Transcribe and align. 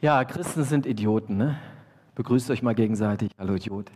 Ja, 0.00 0.24
Christen 0.24 0.62
sind 0.62 0.86
Idioten, 0.86 1.36
ne? 1.36 1.58
Begrüßt 2.14 2.52
euch 2.52 2.62
mal 2.62 2.76
gegenseitig. 2.76 3.32
Hallo 3.36 3.56
Idiot. 3.56 3.90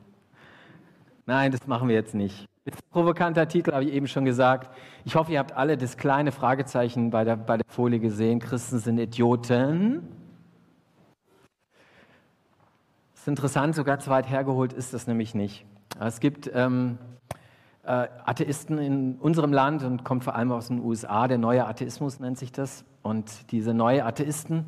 Nein, 1.27 1.53
das 1.53 1.69
machen 1.69 1.87
wir 1.87 1.95
jetzt 1.95 2.13
nicht. 2.13 2.49
Das 2.65 2.75
ist 2.75 2.83
ein 2.83 2.91
provokanter 2.91 3.47
Titel, 3.47 3.73
habe 3.73 3.85
ich 3.85 3.93
eben 3.93 4.09
schon 4.09 4.25
gesagt. 4.25 4.77
Ich 5.05 5.15
hoffe, 5.15 5.31
ihr 5.31 5.39
habt 5.39 5.53
alle 5.53 5.77
das 5.77 5.97
kleine 5.97 6.33
Fragezeichen 6.33 7.11
bei 7.11 7.23
der, 7.23 7.37
bei 7.37 7.57
der 7.57 7.67
Folie 7.69 8.01
gesehen. 8.01 8.41
Christen 8.41 8.81
sind 8.81 8.99
Idioten. 8.99 10.09
Das 13.13 13.21
ist 13.21 13.29
interessant, 13.29 13.77
sogar 13.77 14.01
zu 14.01 14.11
weit 14.11 14.29
hergeholt 14.29 14.73
ist 14.73 14.95
das 14.95 15.07
nämlich 15.07 15.37
nicht. 15.37 15.65
Es 16.01 16.19
gibt 16.19 16.51
ähm, 16.53 16.99
äh, 17.85 18.09
Atheisten 18.25 18.79
in 18.79 19.19
unserem 19.21 19.53
Land 19.53 19.85
und 19.85 20.03
kommt 20.03 20.25
vor 20.25 20.35
allem 20.35 20.51
aus 20.51 20.67
den 20.67 20.81
USA. 20.81 21.29
Der 21.29 21.39
neue 21.39 21.65
Atheismus 21.65 22.19
nennt 22.19 22.39
sich 22.39 22.51
das. 22.51 22.85
Und 23.03 23.53
diese 23.53 23.73
neue 23.73 24.05
Atheisten, 24.05 24.67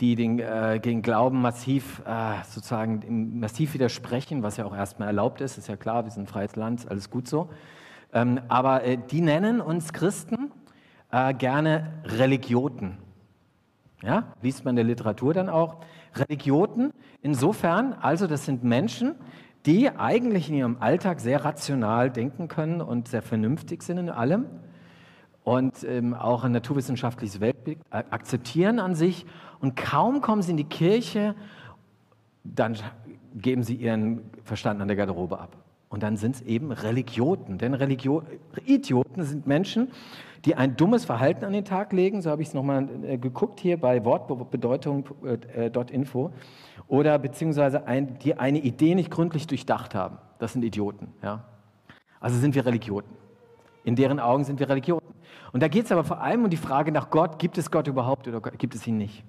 die 0.00 0.16
den, 0.16 0.38
äh, 0.38 0.80
gegen 0.82 1.02
Glauben 1.02 1.40
massiv 1.40 2.02
äh, 2.06 2.42
sozusagen 2.48 3.38
massiv 3.38 3.74
widersprechen, 3.74 4.42
was 4.42 4.56
ja 4.56 4.64
auch 4.64 4.74
erstmal 4.74 5.08
erlaubt 5.08 5.40
ist, 5.40 5.58
ist 5.58 5.68
ja 5.68 5.76
klar, 5.76 6.04
wir 6.04 6.10
sind 6.10 6.24
ein 6.24 6.26
freies 6.26 6.56
Land, 6.56 6.90
alles 6.90 7.10
gut 7.10 7.28
so. 7.28 7.50
Ähm, 8.12 8.40
aber 8.48 8.84
äh, 8.84 8.96
die 8.96 9.20
nennen 9.20 9.60
uns 9.60 9.92
Christen 9.92 10.52
äh, 11.10 11.34
gerne 11.34 11.92
Religioten. 12.04 12.98
Ja, 14.02 14.34
liest 14.42 14.64
man 14.64 14.72
in 14.72 14.76
der 14.76 14.84
Literatur 14.84 15.32
dann 15.32 15.48
auch. 15.48 15.76
Religioten, 16.14 16.92
insofern, 17.22 17.94
also 17.94 18.26
das 18.26 18.44
sind 18.44 18.62
Menschen, 18.62 19.14
die 19.66 19.90
eigentlich 19.90 20.48
in 20.48 20.56
ihrem 20.56 20.76
Alltag 20.80 21.20
sehr 21.20 21.44
rational 21.44 22.10
denken 22.10 22.48
können 22.48 22.80
und 22.80 23.08
sehr 23.08 23.22
vernünftig 23.22 23.82
sind 23.82 23.98
in 23.98 24.10
allem 24.10 24.46
und 25.42 25.84
ähm, 25.84 26.14
auch 26.14 26.44
ein 26.44 26.52
naturwissenschaftliches 26.52 27.40
Weltbild 27.40 27.78
akzeptieren 27.90 28.78
an 28.78 28.94
sich 28.94 29.26
und 29.64 29.74
kaum 29.76 30.20
kommen 30.20 30.42
sie 30.42 30.50
in 30.50 30.58
die 30.58 30.64
Kirche, 30.64 31.34
dann 32.44 32.76
geben 33.34 33.62
sie 33.62 33.76
ihren 33.76 34.20
Verstand 34.44 34.82
an 34.82 34.88
der 34.88 34.96
Garderobe 34.98 35.40
ab. 35.40 35.56
Und 35.88 36.02
dann 36.02 36.18
sind 36.18 36.34
es 36.34 36.42
eben 36.42 36.70
Religioten. 36.70 37.56
Denn 37.56 37.72
Religio 37.72 38.24
Idioten 38.66 39.22
sind 39.22 39.46
Menschen, 39.46 39.90
die 40.44 40.54
ein 40.54 40.76
dummes 40.76 41.06
Verhalten 41.06 41.46
an 41.46 41.54
den 41.54 41.64
Tag 41.64 41.94
legen. 41.94 42.20
So 42.20 42.28
habe 42.28 42.42
ich 42.42 42.48
es 42.48 42.54
nochmal 42.54 42.86
äh, 43.04 43.16
geguckt 43.16 43.58
hier 43.58 43.80
bei 43.80 44.04
Wortbedeutung.info. 44.04 46.26
Äh, 46.26 46.30
Oder 46.88 47.18
beziehungsweise 47.18 47.86
ein, 47.86 48.18
die 48.18 48.38
eine 48.38 48.58
Idee 48.58 48.94
nicht 48.94 49.10
gründlich 49.10 49.46
durchdacht 49.46 49.94
haben. 49.94 50.18
Das 50.38 50.52
sind 50.52 50.62
Idioten. 50.62 51.08
Ja? 51.22 51.44
Also 52.20 52.38
sind 52.38 52.54
wir 52.54 52.66
Religioten. 52.66 53.16
In 53.82 53.96
deren 53.96 54.20
Augen 54.20 54.44
sind 54.44 54.60
wir 54.60 54.68
Religioten. 54.68 55.14
Und 55.54 55.62
da 55.62 55.68
geht 55.68 55.86
es 55.86 55.92
aber 55.92 56.04
vor 56.04 56.20
allem 56.20 56.44
um 56.44 56.50
die 56.50 56.58
Frage 56.58 56.92
nach 56.92 57.08
Gott, 57.08 57.38
gibt 57.38 57.56
es 57.56 57.70
Gott 57.70 57.86
überhaupt 57.86 58.28
oder 58.28 58.40
gibt 58.40 58.74
es 58.74 58.86
ihn 58.86 58.98
nicht? 58.98 59.24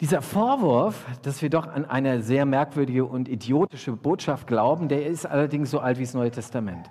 Dieser 0.00 0.22
Vorwurf, 0.22 1.06
dass 1.22 1.40
wir 1.40 1.50
doch 1.50 1.68
an 1.68 1.84
eine 1.84 2.20
sehr 2.20 2.46
merkwürdige 2.46 3.04
und 3.04 3.28
idiotische 3.28 3.92
Botschaft 3.92 4.46
glauben, 4.46 4.88
der 4.88 5.06
ist 5.06 5.24
allerdings 5.24 5.70
so 5.70 5.78
alt 5.78 5.98
wie 5.98 6.02
das 6.02 6.14
Neue 6.14 6.32
Testament. 6.32 6.90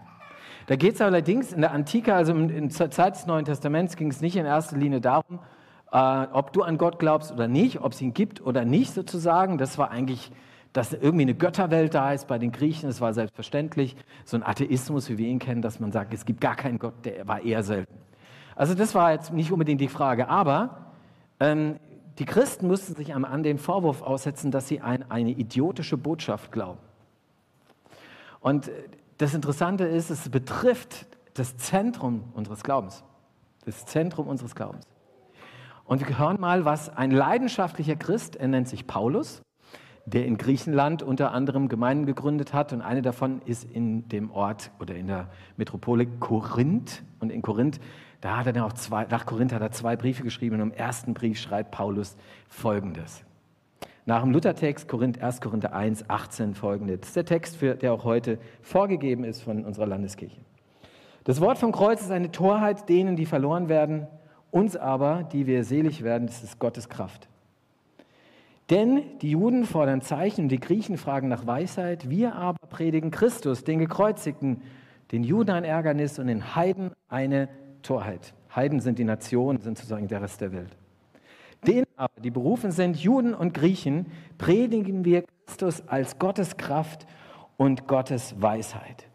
Da 0.68 0.78
geht 0.78 0.96
es 0.96 1.02
allerdings 1.02 1.52
in 1.52 1.60
der 1.60 1.74
Antike, 1.74 2.14
also 2.14 2.34
in 2.34 2.70
der 2.70 2.92
Zeit 2.92 3.16
des 3.16 3.26
Neuen 3.26 3.44
Testaments, 3.44 3.98
ging 3.98 4.10
es 4.10 4.22
nicht 4.22 4.38
in 4.38 4.46
erster 4.46 4.78
Linie 4.78 5.02
darum, 5.02 5.40
äh, 5.92 5.98
ob 6.32 6.54
du 6.54 6.64
an 6.64 6.78
Gott 6.78 6.98
glaubst 6.98 7.34
oder 7.34 7.50
nicht, 7.50 7.82
ob 7.82 7.92
es 7.92 8.02
ihn 8.02 8.14
gibt 8.14 8.40
oder 8.40 8.64
nicht 8.64 8.94
sozusagen. 8.94 9.58
Das 9.58 9.78
war 9.78 9.92
eigentlich 9.92 10.32
dass 10.74 10.92
irgendwie 10.92 11.22
eine 11.22 11.36
Götterwelt 11.36 11.94
da 11.94 12.12
ist 12.12 12.28
bei 12.28 12.40
den 12.40 12.52
Griechen, 12.52 12.90
das 12.90 13.00
war 13.00 13.14
selbstverständlich. 13.14 13.96
So 14.26 14.38
ein 14.38 14.44
Atheismus, 14.44 15.08
wie 15.08 15.20
wir 15.20 15.28
ihn 15.28 15.38
kennen, 15.38 15.62
dass 15.62 15.80
man 15.80 15.92
sagt, 15.92 16.14
es 16.14 16.26
gibt 16.26 16.42
gar 16.42 16.56
keinen 16.56 16.80
Gott, 16.80 17.06
der 17.06 17.28
war 17.28 17.44
eher 17.44 17.62
selten. 17.62 17.94
Also 18.56 18.74
das 18.74 18.96
war 18.96 19.12
jetzt 19.12 19.32
nicht 19.32 19.52
unbedingt 19.52 19.82
die 19.82 19.88
Frage, 19.88 20.28
aber 20.28 20.94
ähm, 21.40 21.80
die 22.20 22.26
Christen 22.26 22.68
mussten 22.68 22.96
sich 22.96 23.14
an 23.14 23.44
den 23.44 23.58
Vorwurf 23.58 24.02
aussetzen, 24.02 24.52
dass 24.52 24.68
sie 24.68 24.82
an 24.82 25.06
eine 25.10 25.32
idiotische 25.32 25.98
Botschaft 25.98 26.52
glauben. 26.52 26.80
Und 28.40 28.70
das 29.18 29.34
Interessante 29.34 29.86
ist, 29.86 30.10
es 30.10 30.30
betrifft 30.30 31.08
das 31.34 31.58
Zentrum 31.58 32.26
unseres 32.34 32.64
Glaubens. 32.64 33.04
Das 33.66 33.86
Zentrum 33.86 34.28
unseres 34.28 34.54
Glaubens. 34.54 34.86
Und 35.86 36.08
wir 36.08 36.18
hören 36.18 36.40
mal, 36.40 36.66
was 36.66 36.90
ein 36.90 37.12
leidenschaftlicher 37.12 37.96
Christ, 37.96 38.36
er 38.36 38.48
nennt 38.48 38.68
sich 38.68 38.88
Paulus, 38.88 39.42
der 40.06 40.26
in 40.26 40.38
Griechenland 40.38 41.02
unter 41.02 41.32
anderem 41.32 41.70
Gemeinden 41.70 42.06
gegründet 42.06 42.54
hat. 42.54 42.74
Und 42.74 42.82
eine 42.82 43.02
davon 43.02 43.42
ist 43.46 43.64
in 43.64 44.08
dem 44.10 44.32
Ort 44.32 44.72
oder 44.80 44.96
in 44.96 45.08
der 45.08 45.30
Metropole 45.56 46.06
Korinth. 46.06 47.04
Und 47.20 47.32
in 47.32 47.42
Korinth, 47.42 47.80
da 48.22 48.38
hat 48.38 48.48
er 48.48 48.54
dann 48.54 48.64
auch 48.64 48.74
zwei, 48.74 49.06
nach 49.06 49.26
Korinth 49.26 49.54
hat 49.54 49.62
er 49.62 49.72
zwei 49.72 49.96
Briefe 49.96 50.24
geschrieben. 50.24 50.56
Und 50.56 50.62
im 50.62 50.72
ersten 50.72 51.14
Brief 51.14 51.40
schreibt 51.40 51.72
Paulus 51.72 52.18
Folgendes. 52.50 53.24
Nach 54.06 54.22
dem 54.22 54.32
Luthertext 54.32 54.90
Korinth, 54.90 55.22
1. 55.22 55.40
Korinther 55.40 55.74
1, 55.74 56.10
18 56.10 56.56
folgende. 56.56 56.98
Das 56.98 57.10
ist 57.10 57.16
der 57.16 57.26
Text, 57.26 57.56
für, 57.56 57.76
der 57.76 57.94
auch 57.94 58.04
heute 58.04 58.38
vorgegeben 58.62 59.24
ist 59.24 59.42
von 59.42 59.64
unserer 59.64 59.88
Landeskirche. 59.88 60.42
Das 61.24 61.40
Wort 61.40 61.58
vom 61.58 61.72
Kreuz 61.72 62.02
ist 62.02 62.12
eine 62.12 62.30
Torheit 62.30 62.90
denen, 62.90 63.16
die 63.16 63.26
verloren 63.26 63.70
werden. 63.70 64.08
Uns 64.52 64.76
aber, 64.76 65.24
die 65.24 65.48
wir 65.48 65.64
selig 65.64 66.04
werden, 66.04 66.28
das 66.28 66.44
ist 66.44 66.60
Gottes 66.60 66.90
Kraft. 66.90 67.30
Denn 68.74 69.04
die 69.20 69.30
Juden 69.30 69.66
fordern 69.66 70.02
Zeichen 70.02 70.46
und 70.46 70.50
die 70.50 70.60
Griechen 70.60 70.98
fragen 70.98 71.28
nach 71.28 71.46
Weisheit. 71.46 72.10
Wir 72.10 72.34
aber 72.34 72.58
predigen 72.70 73.12
Christus, 73.12 73.64
den 73.64 73.78
Gekreuzigten, 73.78 74.64
den 75.12 75.24
Juden 75.24 75.52
ein 75.52 75.64
Ärgernis 75.64 76.18
und 76.18 76.26
den 76.26 76.56
Heiden 76.56 76.90
eine 77.08 77.50
Torheit. 77.84 78.34
Heiden 78.56 78.80
sind 78.80 78.98
die 78.98 79.04
Nationen, 79.04 79.62
sind 79.62 79.78
sozusagen 79.78 80.08
der 80.08 80.24
Rest 80.24 80.42
der 80.42 80.54
Welt. 80.54 80.76
Den 81.68 81.84
aber, 81.98 82.20
die 82.20 82.32
berufen 82.32 82.72
sind, 82.72 82.98
Juden 82.98 83.36
und 83.36 83.54
Griechen, 83.54 84.08
predigen 84.40 85.06
wir 85.06 85.24
Christus 85.46 85.88
als 85.88 86.18
Gottes 86.18 86.58
Kraft 86.58 87.06
und 87.58 87.88
Gottes 87.88 88.42
Weisheit. 88.42 89.06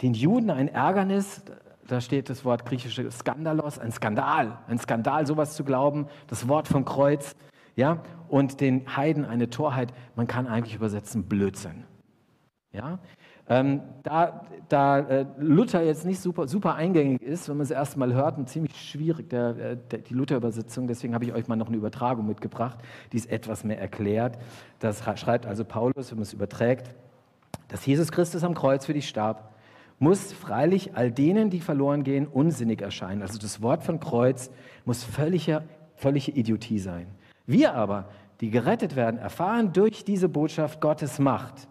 Den 0.00 0.14
Juden 0.14 0.48
ein 0.48 0.68
Ärgernis, 0.68 1.42
da 1.86 2.00
steht 2.00 2.30
das 2.30 2.46
Wort 2.46 2.64
griechische 2.64 3.10
Skandalos, 3.10 3.78
ein 3.78 3.92
Skandal, 3.92 4.56
ein 4.68 4.78
Skandal, 4.78 5.26
sowas 5.26 5.54
zu 5.54 5.64
glauben, 5.64 6.06
das 6.28 6.48
Wort 6.48 6.66
vom 6.66 6.86
Kreuz 6.86 7.36
ja, 7.76 8.02
und 8.28 8.60
den 8.60 8.96
Heiden 8.96 9.24
eine 9.24 9.50
Torheit, 9.50 9.92
man 10.16 10.26
kann 10.26 10.46
eigentlich 10.46 10.74
übersetzen 10.74 11.24
Blödsinn. 11.24 11.84
Ja, 12.72 12.98
ähm, 13.46 13.82
da, 14.02 14.46
da 14.68 14.98
äh, 15.00 15.26
Luther 15.38 15.82
jetzt 15.84 16.06
nicht 16.06 16.18
super, 16.18 16.48
super 16.48 16.76
eingängig 16.76 17.22
ist, 17.22 17.48
wenn 17.48 17.58
man 17.58 17.64
es 17.64 17.70
erst 17.70 17.96
mal 17.96 18.14
hört, 18.14 18.38
und 18.38 18.48
ziemlich 18.48 18.74
schwierig, 18.80 19.28
der, 19.28 19.56
äh, 19.56 19.76
der, 19.90 19.98
die 19.98 20.14
Luther-Übersetzung, 20.14 20.86
deswegen 20.86 21.14
habe 21.14 21.24
ich 21.26 21.34
euch 21.34 21.46
mal 21.46 21.56
noch 21.56 21.68
eine 21.68 21.76
Übertragung 21.76 22.26
mitgebracht, 22.26 22.78
die 23.12 23.18
es 23.18 23.26
etwas 23.26 23.62
mehr 23.62 23.78
erklärt. 23.78 24.38
Das 24.78 25.04
schreibt 25.18 25.46
also 25.46 25.64
Paulus, 25.64 26.10
wenn 26.10 26.18
man 26.18 26.22
es 26.22 26.32
überträgt, 26.32 26.94
dass 27.68 27.84
Jesus 27.84 28.10
Christus 28.10 28.44
am 28.44 28.54
Kreuz 28.54 28.86
für 28.86 28.94
dich 28.94 29.08
starb, 29.08 29.54
muss 29.98 30.32
freilich 30.32 30.96
all 30.96 31.12
denen, 31.12 31.50
die 31.50 31.60
verloren 31.60 32.02
gehen, 32.02 32.26
unsinnig 32.26 32.80
erscheinen. 32.80 33.22
Also 33.22 33.38
das 33.38 33.60
Wort 33.62 33.84
von 33.84 34.00
Kreuz 34.00 34.50
muss 34.84 35.04
völlige, 35.04 35.62
völlige 35.96 36.32
Idiotie 36.32 36.78
sein. 36.78 37.06
Wir 37.46 37.74
aber, 37.74 38.08
die 38.40 38.50
gerettet 38.50 38.96
werden, 38.96 39.18
erfahren 39.18 39.72
durch 39.72 40.04
diese 40.04 40.28
Botschaft 40.28 40.80
Gottes 40.80 41.18
Macht. 41.18 41.68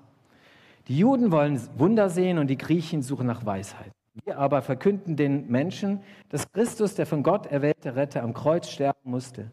Die 0.88 0.98
Juden 0.98 1.32
wollen 1.32 1.60
Wunder 1.78 2.10
sehen 2.10 2.38
und 2.38 2.48
die 2.48 2.58
Griechen 2.58 3.02
suchen 3.02 3.28
nach 3.28 3.46
Weisheit. 3.46 3.92
Wir 4.26 4.38
aber 4.38 4.62
verkünden 4.62 5.16
den 5.16 5.50
Menschen, 5.50 6.02
dass 6.30 6.52
Christus, 6.52 6.94
der 6.96 7.06
von 7.06 7.24
Gott 7.24 7.48
erwählte 7.48 7.96
Retter, 7.96 8.22
am 8.22 8.34
Kreuz 8.34 8.70
sterben 8.70 9.10
musste. 9.10 9.50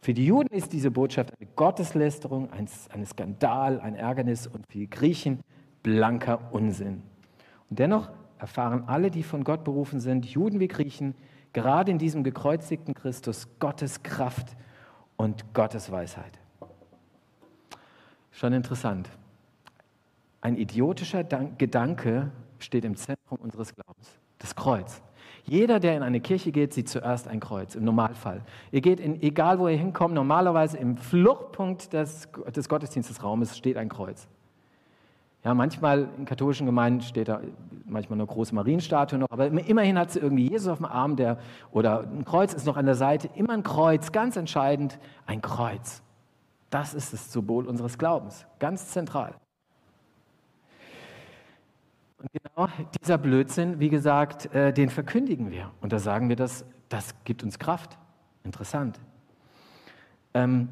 Für 0.00 0.14
die 0.14 0.26
Juden 0.26 0.54
ist 0.54 0.72
diese 0.72 0.92
Botschaft 0.92 1.32
eine 1.38 1.48
Gotteslästerung, 1.56 2.52
ein, 2.52 2.68
ein 2.90 3.04
Skandal, 3.04 3.80
ein 3.80 3.96
Ärgernis 3.96 4.46
und 4.46 4.64
für 4.70 4.78
die 4.78 4.90
Griechen 4.90 5.40
blanker 5.82 6.52
Unsinn. 6.52 7.02
Und 7.68 7.80
dennoch 7.80 8.10
erfahren 8.38 8.84
alle, 8.86 9.10
die 9.10 9.24
von 9.24 9.42
Gott 9.42 9.64
berufen 9.64 9.98
sind, 9.98 10.26
Juden 10.26 10.60
wie 10.60 10.68
Griechen, 10.68 11.16
gerade 11.52 11.90
in 11.90 11.98
diesem 11.98 12.22
gekreuzigten 12.22 12.94
Christus 12.94 13.48
Gottes 13.58 14.04
Kraft 14.04 14.56
und 15.18 15.52
Gottes 15.52 15.92
Weisheit. 15.92 16.38
Schon 18.30 18.54
interessant. 18.54 19.10
Ein 20.40 20.56
idiotischer 20.56 21.24
Gedanke 21.24 22.30
steht 22.58 22.84
im 22.84 22.96
Zentrum 22.96 23.38
unseres 23.40 23.74
Glaubens. 23.74 24.08
Das 24.38 24.54
Kreuz. 24.54 25.02
Jeder, 25.44 25.80
der 25.80 25.96
in 25.96 26.02
eine 26.02 26.20
Kirche 26.20 26.52
geht, 26.52 26.72
sieht 26.72 26.88
zuerst 26.88 27.26
ein 27.26 27.40
Kreuz, 27.40 27.74
im 27.74 27.84
Normalfall. 27.84 28.42
Ihr 28.70 28.80
geht, 28.80 29.00
in, 29.00 29.20
egal 29.22 29.58
wo 29.58 29.66
ihr 29.66 29.76
hinkommt, 29.76 30.14
normalerweise 30.14 30.76
im 30.76 30.96
Fluchtpunkt 30.96 31.92
des, 31.92 32.28
des 32.54 32.68
Gottesdienstsraumes 32.68 33.56
steht 33.56 33.76
ein 33.76 33.88
Kreuz. 33.88 34.28
Ja, 35.48 35.54
manchmal 35.54 36.10
in 36.18 36.26
katholischen 36.26 36.66
Gemeinden 36.66 37.00
steht 37.00 37.28
da 37.28 37.40
manchmal 37.86 38.18
eine 38.18 38.26
große 38.26 38.54
Marienstatue 38.54 39.18
noch, 39.18 39.30
aber 39.30 39.46
immerhin 39.46 39.98
hat 39.98 40.10
sie 40.10 40.18
irgendwie 40.18 40.46
Jesus 40.46 40.68
auf 40.68 40.76
dem 40.76 40.84
Arm 40.84 41.16
der, 41.16 41.38
oder 41.70 42.00
ein 42.00 42.26
Kreuz 42.26 42.52
ist 42.52 42.66
noch 42.66 42.76
an 42.76 42.84
der 42.84 42.96
Seite. 42.96 43.30
Immer 43.34 43.54
ein 43.54 43.62
Kreuz, 43.62 44.12
ganz 44.12 44.36
entscheidend, 44.36 44.98
ein 45.24 45.40
Kreuz. 45.40 46.02
Das 46.68 46.92
ist 46.92 47.14
das 47.14 47.32
Symbol 47.32 47.66
unseres 47.66 47.96
Glaubens, 47.96 48.46
ganz 48.58 48.88
zentral. 48.88 49.36
Und 52.18 52.28
genau 52.30 52.68
dieser 53.00 53.16
Blödsinn, 53.16 53.80
wie 53.80 53.88
gesagt, 53.88 54.54
äh, 54.54 54.74
den 54.74 54.90
verkündigen 54.90 55.50
wir. 55.50 55.70
Und 55.80 55.94
da 55.94 55.98
sagen 55.98 56.28
wir, 56.28 56.36
das, 56.36 56.66
das 56.90 57.14
gibt 57.24 57.42
uns 57.42 57.58
Kraft. 57.58 57.96
Interessant. 58.44 59.00
Ähm, 60.34 60.68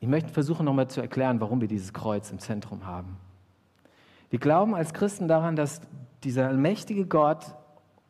Ich 0.00 0.08
möchte 0.08 0.32
versuchen 0.32 0.64
nochmal 0.64 0.88
zu 0.88 1.02
erklären, 1.02 1.42
warum 1.42 1.60
wir 1.60 1.68
dieses 1.68 1.92
Kreuz 1.92 2.30
im 2.30 2.38
Zentrum 2.38 2.86
haben. 2.86 3.18
Wir 4.30 4.38
glauben 4.38 4.74
als 4.74 4.92
Christen 4.92 5.28
daran, 5.28 5.56
dass 5.56 5.80
dieser 6.24 6.48
allmächtige 6.48 7.06
Gott 7.06 7.54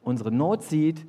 unsere 0.03 0.33
Not 0.33 0.63
sieht 0.63 1.07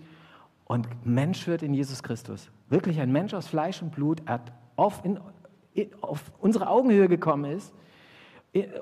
und 0.65 0.87
Mensch 1.05 1.47
wird 1.47 1.63
in 1.63 1.73
Jesus 1.73 2.03
Christus. 2.03 2.51
Wirklich 2.69 2.99
ein 2.99 3.11
Mensch 3.11 3.33
aus 3.33 3.47
Fleisch 3.47 3.81
und 3.81 3.91
Blut, 3.91 4.21
hat 4.27 4.51
auf, 4.75 5.03
in, 5.03 5.19
auf 6.01 6.31
unsere 6.39 6.69
Augenhöhe 6.69 7.07
gekommen 7.07 7.45
ist 7.45 7.73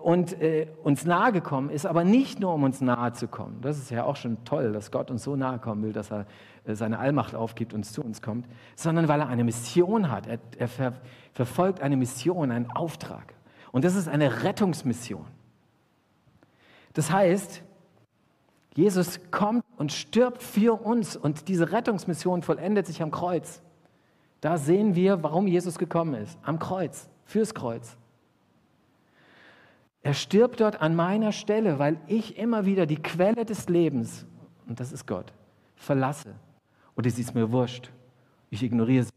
und 0.01 0.41
äh, 0.41 0.67
uns 0.83 1.05
nahe 1.05 1.31
gekommen 1.31 1.69
ist, 1.69 1.85
aber 1.85 2.03
nicht 2.03 2.39
nur, 2.39 2.53
um 2.53 2.63
uns 2.63 2.81
nahe 2.81 3.13
zu 3.13 3.27
kommen. 3.27 3.59
Das 3.61 3.77
ist 3.77 3.89
ja 3.89 4.03
auch 4.05 4.15
schon 4.15 4.43
toll, 4.45 4.71
dass 4.71 4.91
Gott 4.91 5.11
uns 5.11 5.23
so 5.23 5.35
nahe 5.35 5.59
kommen 5.59 5.83
will, 5.83 5.93
dass 5.93 6.11
er 6.11 6.25
äh, 6.65 6.73
seine 6.73 6.99
Allmacht 6.99 7.35
aufgibt 7.35 7.73
und 7.73 7.83
zu 7.83 8.01
uns 8.01 8.21
kommt, 8.21 8.47
sondern 8.75 9.07
weil 9.07 9.19
er 9.19 9.27
eine 9.27 9.43
Mission 9.43 10.09
hat. 10.09 10.27
Er, 10.27 10.39
er 10.57 10.67
ver, 10.67 10.93
verfolgt 11.33 11.81
eine 11.81 11.97
Mission, 11.97 12.51
einen 12.51 12.71
Auftrag. 12.71 13.33
Und 13.71 13.83
das 13.83 13.95
ist 13.95 14.07
eine 14.07 14.43
Rettungsmission. 14.43 15.25
Das 16.97 17.11
heißt, 17.11 17.61
Jesus 18.73 19.19
kommt 19.29 19.63
und 19.77 19.91
stirbt 19.91 20.41
für 20.41 20.81
uns 20.81 21.15
und 21.15 21.47
diese 21.47 21.71
Rettungsmission 21.71 22.41
vollendet 22.41 22.87
sich 22.87 23.03
am 23.03 23.11
Kreuz. 23.11 23.61
Da 24.41 24.57
sehen 24.57 24.95
wir, 24.95 25.21
warum 25.21 25.45
Jesus 25.45 25.77
gekommen 25.77 26.15
ist. 26.15 26.39
Am 26.41 26.57
Kreuz, 26.57 27.07
fürs 27.23 27.53
Kreuz. 27.53 27.95
Er 30.01 30.15
stirbt 30.15 30.59
dort 30.59 30.81
an 30.81 30.95
meiner 30.95 31.33
Stelle, 31.33 31.77
weil 31.77 31.99
ich 32.07 32.35
immer 32.35 32.65
wieder 32.65 32.87
die 32.87 32.97
Quelle 32.97 33.45
des 33.45 33.69
Lebens, 33.69 34.25
und 34.67 34.79
das 34.79 34.91
ist 34.91 35.05
Gott, 35.05 35.31
verlasse. 35.75 36.33
Oder 36.95 37.11
sie 37.11 37.21
ist 37.21 37.35
mir 37.35 37.51
wurscht. 37.51 37.91
Ich 38.49 38.63
ignoriere 38.63 39.03
sie. 39.03 39.11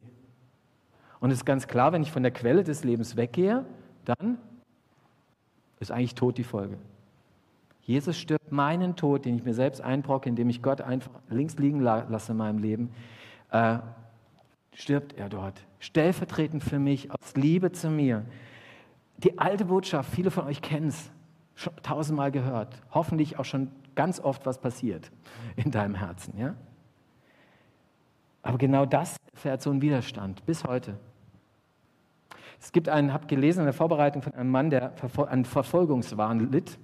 Und 1.19 1.31
es 1.31 1.39
ist 1.39 1.47
ganz 1.47 1.67
klar, 1.67 1.93
wenn 1.93 2.03
ich 2.03 2.13
von 2.13 2.23
der 2.23 2.33
Quelle 2.33 2.63
des 2.63 2.85
Lebens 2.85 3.17
weggehe, 3.17 3.65
dann 4.05 4.37
ist 5.79 5.91
eigentlich 5.91 6.15
tot 6.15 6.37
die 6.37 6.45
Folge. 6.45 6.77
Jesus 7.91 8.17
stirbt 8.17 8.53
meinen 8.53 8.95
Tod, 8.95 9.25
den 9.25 9.35
ich 9.35 9.45
mir 9.45 9.53
selbst 9.53 9.81
einbrocke, 9.81 10.29
indem 10.29 10.49
ich 10.49 10.63
Gott 10.63 10.81
einfach 10.81 11.11
links 11.29 11.59
liegen 11.59 11.81
lasse 11.81 12.31
in 12.31 12.39
meinem 12.39 12.59
Leben, 12.59 12.93
äh, 13.51 13.79
stirbt 14.73 15.15
er 15.15 15.29
dort. 15.29 15.67
Stellvertretend 15.81 16.63
für 16.63 16.79
mich, 16.79 17.11
aus 17.11 17.35
Liebe 17.35 17.73
zu 17.73 17.91
mir. 17.91 18.25
Die 19.17 19.41
alte 19.41 19.65
Botschaft, 19.65 20.09
viele 20.15 20.31
von 20.31 20.45
euch 20.45 20.63
kennen 20.63 20.87
es, 20.87 21.11
schon 21.57 21.73
tausendmal 21.83 22.31
gehört, 22.31 22.81
hoffentlich 22.93 23.41
auch 23.41 23.45
schon 23.45 23.73
ganz 23.97 24.21
oft 24.21 24.47
was 24.47 24.61
passiert 24.61 25.11
in 25.57 25.73
deinem 25.73 25.97
Herzen. 25.97 26.39
Ja? 26.39 26.55
Aber 28.43 28.57
genau 28.57 28.87
das 28.87 29.17
fährt 29.35 29.63
so 29.63 29.71
einen 29.71 29.83
Widerstand 29.83 30.47
bis 30.47 30.63
heute. 30.63 30.97
Es 32.61 32.71
gibt 32.71 32.89
einen, 32.89 33.13
habe 33.13 33.27
gelesen 33.27 33.59
in 33.59 33.65
der 33.65 33.75
Vorbereitung 33.75 34.23
von 34.23 34.33
einem 34.35 34.51
Mann, 34.53 34.71
der 34.71 34.93
an 35.27 35.45
Verfolgungswahn 35.45 36.53
litt. 36.53 36.79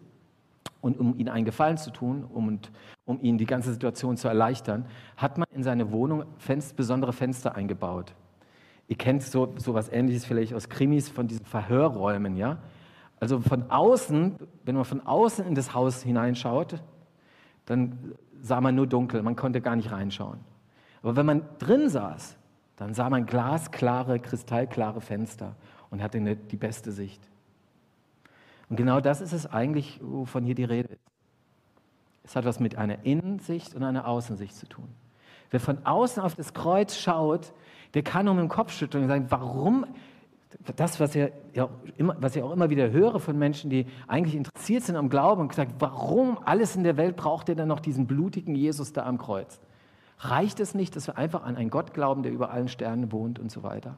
Und 0.87 1.01
um 1.01 1.19
ihm 1.19 1.27
einen 1.27 1.45
Gefallen 1.45 1.79
zu 1.79 1.91
tun, 1.91 2.25
um, 2.33 2.61
um 3.07 3.21
ihn 3.21 3.39
die 3.39 3.45
ganze 3.45 3.73
Situation 3.73 4.17
zu 4.17 4.29
erleichtern, 4.29 4.87
hat 5.17 5.37
man 5.37 5.49
in 5.51 5.65
seine 5.65 5.91
Wohnung 5.91 6.27
Fenster, 6.39 6.77
besondere 6.77 7.13
Fenster 7.13 7.57
eingebaut. 7.57 8.15
Ihr 8.87 8.95
kennt 8.95 9.25
so, 9.25 9.53
so 9.57 9.75
was 9.75 9.89
Ähnliches 9.89 10.25
vielleicht 10.25 10.55
aus 10.55 10.69
Krimis 10.69 11.09
von 11.09 11.27
diesen 11.27 11.45
Verhörräumen, 11.45 12.37
ja? 12.37 12.59
Also 13.19 13.41
von 13.41 13.69
außen, 13.69 14.37
wenn 14.65 14.77
man 14.77 14.85
von 14.85 15.05
außen 15.05 15.45
in 15.45 15.57
das 15.57 15.75
Haus 15.75 16.05
hineinschaut, 16.05 16.81
dann 17.65 18.15
sah 18.41 18.61
man 18.61 18.77
nur 18.77 18.87
dunkel, 18.87 19.25
man 19.25 19.35
konnte 19.35 19.61
gar 19.61 19.75
nicht 19.75 19.91
reinschauen. 19.91 20.39
Aber 21.03 21.17
wenn 21.17 21.27
man 21.27 21.43
drin 21.59 21.89
saß, 21.89 22.37
dann 22.77 22.95
sah 22.95 23.11
man 23.11 23.27
glasklare, 23.27 24.21
kristallklare 24.21 25.01
Fenster 25.01 25.57
und 25.91 26.01
hatte 26.01 26.19
eine, 26.19 26.37
die 26.37 26.57
beste 26.57 26.93
Sicht. 26.93 27.29
Und 28.69 28.77
genau 28.77 29.01
das 29.01 29.21
ist 29.21 29.33
es 29.33 29.47
eigentlich, 29.47 30.01
wovon 30.03 30.45
hier 30.45 30.55
die 30.55 30.65
Rede 30.65 30.89
ist. 30.89 31.01
Es 32.25 32.35
hat 32.35 32.45
was 32.45 32.59
mit 32.59 32.77
einer 32.77 33.05
Innensicht 33.05 33.75
und 33.75 33.85
einer 33.85 34.09
Außensicht 34.09 34.55
zu 34.55 34.67
tun. 34.67 34.89
Wer 35.51 35.61
von 35.61 35.87
außen 35.87 36.23
auf 36.23 36.35
das 36.35 36.53
Kreuz 36.55 36.97
schaut, 36.97 37.53
der 37.95 38.03
kann 38.03 38.25
nur 38.25 38.35
mit 38.35 38.43
dem 38.43 38.49
Kopf 38.49 38.73
schütteln 38.73 39.05
und 39.05 39.09
sagen, 39.09 39.27
warum 39.29 39.87
das, 40.77 40.99
was 40.99 41.15
ich, 41.15 41.31
ja 41.55 41.69
immer, 41.97 42.17
was 42.21 42.35
ich 42.35 42.43
auch 42.43 42.53
immer 42.53 42.71
wieder 42.71 42.91
höre 42.91 43.21
von 43.21 43.39
Menschen, 43.39 43.71
die 43.71 43.87
eigentlich 44.09 44.35
interessiert 44.35 44.83
sind 44.83 44.97
am 44.97 45.09
Glauben 45.09 45.43
und 45.43 45.49
gesagt, 45.49 45.75
warum 45.79 46.39
alles 46.45 46.77
in 46.77 46.83
der 46.83 46.97
Welt 46.97 47.17
braucht 47.17 47.49
ihr 47.49 47.55
dann 47.55 47.69
noch 47.69 47.81
diesen 47.81 48.07
blutigen 48.07 48.55
Jesus 48.55 48.93
da 48.93 49.05
am 49.05 49.19
Kreuz? 49.19 49.61
Reicht 50.19 50.61
es 50.61 50.75
nicht, 50.75 50.97
dass 50.97 51.07
wir 51.07 51.19
einfach 51.19 51.45
an 51.45 51.57
einen 51.57 51.71
Gott 51.71 51.93
glauben, 51.93 52.23
der 52.23 52.33
über 52.33 52.51
allen 52.51 52.69
Sternen 52.69 53.13
wohnt 53.13 53.39
und 53.39 53.51
so 53.51 53.63
weiter? 53.63 53.97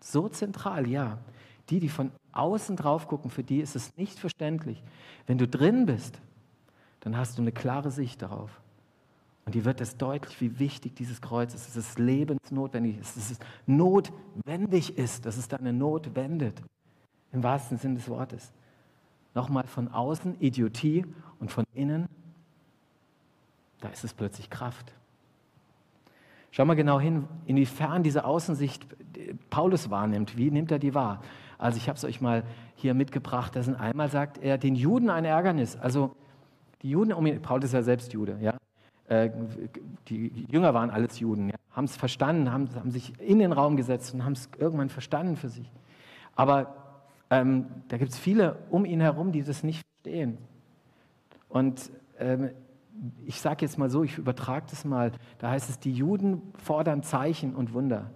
So 0.00 0.28
zentral, 0.28 0.88
ja. 0.88 1.18
Die, 1.72 1.80
die 1.80 1.88
von 1.88 2.12
außen 2.32 2.76
drauf 2.76 3.08
gucken, 3.08 3.30
für 3.30 3.42
die 3.42 3.60
ist 3.60 3.76
es 3.76 3.96
nicht 3.96 4.18
verständlich. 4.18 4.82
Wenn 5.26 5.38
du 5.38 5.48
drin 5.48 5.86
bist, 5.86 6.20
dann 7.00 7.16
hast 7.16 7.38
du 7.38 7.42
eine 7.42 7.50
klare 7.50 7.90
Sicht 7.90 8.20
darauf. 8.20 8.60
Und 9.46 9.54
dir 9.54 9.64
wird 9.64 9.80
es 9.80 9.96
deutlich, 9.96 10.38
wie 10.42 10.58
wichtig 10.58 10.94
dieses 10.96 11.22
Kreuz 11.22 11.54
ist, 11.54 11.74
es 11.74 11.96
lebensnotwendig 11.96 12.98
ist, 12.98 13.16
dass 13.16 13.30
es 13.30 13.38
notwendig 13.64 14.98
ist, 14.98 15.24
dass 15.24 15.38
es 15.38 15.48
deine 15.48 15.72
Not 15.72 16.14
wendet. 16.14 16.60
Im 17.32 17.42
wahrsten 17.42 17.78
Sinne 17.78 17.94
des 17.94 18.06
Wortes. 18.06 18.52
Nochmal 19.34 19.66
von 19.66 19.88
außen 19.88 20.38
Idiotie 20.40 21.06
und 21.40 21.50
von 21.50 21.64
innen, 21.72 22.06
da 23.80 23.88
ist 23.88 24.04
es 24.04 24.12
plötzlich 24.12 24.50
Kraft. 24.50 24.92
Schau 26.50 26.66
mal 26.66 26.74
genau 26.74 27.00
hin, 27.00 27.26
inwiefern 27.46 28.02
diese 28.02 28.26
Außensicht 28.26 28.86
Paulus 29.50 29.90
wahrnimmt. 29.90 30.36
Wie 30.36 30.50
nimmt 30.50 30.70
er 30.70 30.78
die 30.78 30.94
wahr? 30.94 31.22
Also 31.58 31.76
ich 31.76 31.88
habe 31.88 31.96
es 31.96 32.04
euch 32.04 32.20
mal 32.20 32.44
hier 32.74 32.94
mitgebracht. 32.94 33.54
Das 33.54 33.66
sind 33.66 33.76
einmal 33.76 34.08
sagt 34.08 34.38
er, 34.38 34.58
den 34.58 34.74
Juden 34.74 35.10
ein 35.10 35.24
Ärgernis. 35.24 35.76
Also 35.76 36.16
die 36.82 36.90
Juden, 36.90 37.12
um 37.12 37.24
ihn, 37.26 37.40
Paulus 37.40 37.66
ist 37.66 37.74
ja 37.74 37.82
selbst 37.82 38.12
Jude, 38.12 38.36
ja. 38.40 38.54
Äh, 39.06 39.30
die 40.08 40.46
Jünger 40.48 40.74
waren 40.74 40.90
alles 40.90 41.20
Juden, 41.20 41.48
ja? 41.50 41.56
haben 41.72 41.84
es 41.84 41.96
verstanden, 41.96 42.52
haben, 42.52 42.68
haben, 42.74 42.90
sich 42.90 43.12
in 43.20 43.38
den 43.38 43.52
Raum 43.52 43.76
gesetzt 43.76 44.14
und 44.14 44.24
haben 44.24 44.32
es 44.32 44.48
irgendwann 44.58 44.88
verstanden 44.88 45.36
für 45.36 45.48
sich. 45.48 45.70
Aber 46.34 46.76
ähm, 47.30 47.66
da 47.88 47.98
gibt 47.98 48.12
es 48.12 48.18
viele 48.18 48.56
um 48.70 48.84
ihn 48.84 49.00
herum, 49.00 49.32
die 49.32 49.42
das 49.42 49.62
nicht 49.62 49.82
verstehen. 50.02 50.38
Und 51.48 51.90
ähm, 52.18 52.50
ich 53.24 53.40
sage 53.40 53.64
jetzt 53.64 53.78
mal 53.78 53.90
so, 53.90 54.02
ich 54.04 54.18
übertrage 54.18 54.66
das 54.70 54.84
mal, 54.84 55.12
da 55.38 55.50
heißt 55.50 55.70
es, 55.70 55.78
die 55.78 55.92
Juden 55.92 56.42
fordern 56.62 57.02
Zeichen 57.02 57.54
und 57.54 57.72
Wunder. 57.72 58.10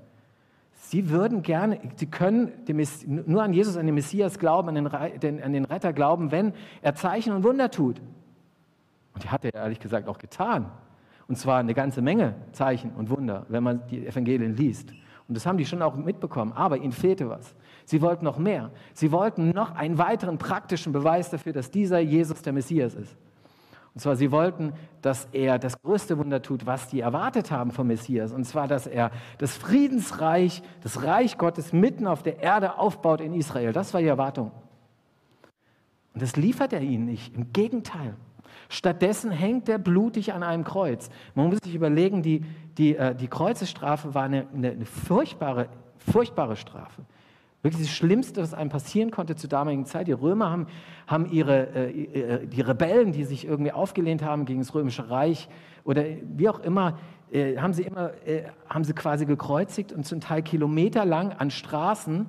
Sie 0.78 1.10
würden 1.10 1.42
gerne, 1.42 1.80
sie 1.96 2.06
können 2.06 2.52
nur 3.26 3.42
an 3.42 3.52
Jesus, 3.52 3.76
an 3.76 3.86
den 3.86 3.94
Messias 3.94 4.38
glauben, 4.38 4.68
an 4.68 4.74
den, 5.20 5.42
an 5.42 5.52
den 5.52 5.64
Retter 5.64 5.92
glauben, 5.92 6.30
wenn 6.30 6.52
er 6.82 6.94
Zeichen 6.94 7.32
und 7.32 7.42
Wunder 7.42 7.70
tut. 7.70 8.00
Und 9.14 9.24
die 9.24 9.28
hat 9.30 9.44
er 9.44 9.54
ehrlich 9.54 9.80
gesagt 9.80 10.06
auch 10.06 10.18
getan. 10.18 10.70
Und 11.28 11.36
zwar 11.36 11.58
eine 11.58 11.74
ganze 11.74 12.02
Menge 12.02 12.34
Zeichen 12.52 12.92
und 12.92 13.10
Wunder, 13.10 13.46
wenn 13.48 13.64
man 13.64 13.86
die 13.88 14.06
Evangelien 14.06 14.54
liest. 14.54 14.92
Und 15.26 15.36
das 15.36 15.44
haben 15.46 15.58
die 15.58 15.66
schon 15.66 15.82
auch 15.82 15.96
mitbekommen. 15.96 16.52
Aber 16.52 16.76
ihnen 16.76 16.92
fehlte 16.92 17.28
was. 17.28 17.56
Sie 17.84 18.00
wollten 18.00 18.24
noch 18.24 18.38
mehr. 18.38 18.70
Sie 18.94 19.10
wollten 19.10 19.50
noch 19.50 19.74
einen 19.74 19.98
weiteren 19.98 20.38
praktischen 20.38 20.92
Beweis 20.92 21.30
dafür, 21.30 21.52
dass 21.52 21.70
dieser 21.70 21.98
Jesus 21.98 22.42
der 22.42 22.52
Messias 22.52 22.94
ist. 22.94 23.16
Und 23.96 24.00
zwar, 24.00 24.14
sie 24.14 24.30
wollten, 24.30 24.74
dass 25.00 25.26
er 25.32 25.58
das 25.58 25.80
größte 25.80 26.18
Wunder 26.18 26.42
tut, 26.42 26.66
was 26.66 26.86
die 26.88 27.00
erwartet 27.00 27.50
haben 27.50 27.70
vom 27.70 27.86
Messias. 27.86 28.30
Und 28.30 28.44
zwar, 28.44 28.68
dass 28.68 28.86
er 28.86 29.10
das 29.38 29.56
Friedensreich, 29.56 30.62
das 30.82 31.02
Reich 31.02 31.38
Gottes 31.38 31.72
mitten 31.72 32.06
auf 32.06 32.22
der 32.22 32.40
Erde 32.40 32.76
aufbaut 32.76 33.22
in 33.22 33.32
Israel. 33.32 33.72
Das 33.72 33.94
war 33.94 34.02
die 34.02 34.06
Erwartung. 34.06 34.50
Und 36.12 36.20
das 36.20 36.36
liefert 36.36 36.74
er 36.74 36.82
ihnen 36.82 37.06
nicht. 37.06 37.34
Im 37.34 37.54
Gegenteil. 37.54 38.16
Stattdessen 38.68 39.30
hängt 39.30 39.66
er 39.66 39.78
blutig 39.78 40.34
an 40.34 40.42
einem 40.42 40.64
Kreuz. 40.64 41.08
Man 41.34 41.48
muss 41.48 41.60
sich 41.64 41.74
überlegen, 41.74 42.20
die, 42.20 42.44
die, 42.76 42.96
äh, 42.96 43.14
die 43.14 43.28
Kreuzesstrafe 43.28 44.14
war 44.14 44.24
eine, 44.24 44.46
eine, 44.52 44.72
eine 44.72 44.84
furchtbare, 44.84 45.70
furchtbare 45.96 46.56
Strafe. 46.56 47.06
Wirklich 47.66 47.88
das 47.88 47.96
Schlimmste, 47.96 48.40
was 48.40 48.54
einem 48.54 48.70
passieren 48.70 49.10
konnte 49.10 49.34
zur 49.34 49.50
damaligen 49.50 49.86
Zeit. 49.86 50.06
Die 50.06 50.12
Römer 50.12 50.50
haben, 50.50 50.68
haben 51.08 51.26
ihre, 51.32 51.66
äh, 51.74 51.90
äh, 51.90 52.46
die 52.46 52.60
Rebellen, 52.60 53.10
die 53.10 53.24
sich 53.24 53.44
irgendwie 53.44 53.72
aufgelehnt 53.72 54.22
haben 54.22 54.44
gegen 54.44 54.60
das 54.60 54.72
Römische 54.72 55.10
Reich 55.10 55.48
oder 55.82 56.04
wie 56.36 56.48
auch 56.48 56.60
immer, 56.60 56.96
äh, 57.32 57.56
haben, 57.56 57.72
sie 57.72 57.82
immer 57.82 58.12
äh, 58.24 58.44
haben 58.68 58.84
sie 58.84 58.92
quasi 58.92 59.26
gekreuzigt 59.26 59.92
und 59.92 60.06
zum 60.06 60.20
Teil 60.20 60.42
kilometerlang 60.42 61.32
an 61.32 61.50
Straßen 61.50 62.26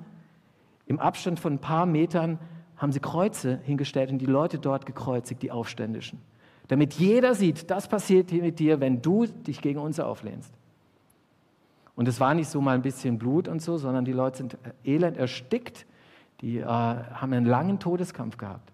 im 0.86 0.98
Abstand 0.98 1.38
von 1.38 1.52
ein 1.52 1.60
paar 1.60 1.86
Metern 1.86 2.40
haben 2.76 2.90
sie 2.90 2.98
Kreuze 2.98 3.60
hingestellt 3.62 4.10
und 4.10 4.18
die 4.18 4.26
Leute 4.26 4.58
dort 4.58 4.86
gekreuzigt, 4.86 5.40
die 5.42 5.52
Aufständischen. 5.52 6.20
Damit 6.66 6.94
jeder 6.94 7.36
sieht, 7.36 7.70
das 7.70 7.86
passiert 7.86 8.30
hier 8.30 8.42
mit 8.42 8.58
dir, 8.58 8.80
wenn 8.80 9.02
du 9.02 9.26
dich 9.26 9.60
gegen 9.62 9.78
uns 9.78 10.00
auflehnst. 10.00 10.52
Und 11.98 12.06
es 12.06 12.20
war 12.20 12.32
nicht 12.32 12.48
so 12.48 12.60
mal 12.60 12.76
ein 12.76 12.82
bisschen 12.82 13.18
Blut 13.18 13.48
und 13.48 13.60
so, 13.60 13.76
sondern 13.76 14.04
die 14.04 14.12
Leute 14.12 14.36
sind 14.36 14.56
elend 14.84 15.16
erstickt, 15.16 15.84
die 16.40 16.58
äh, 16.58 16.64
haben 16.64 17.32
einen 17.32 17.44
langen 17.44 17.80
Todeskampf 17.80 18.36
gehabt. 18.36 18.70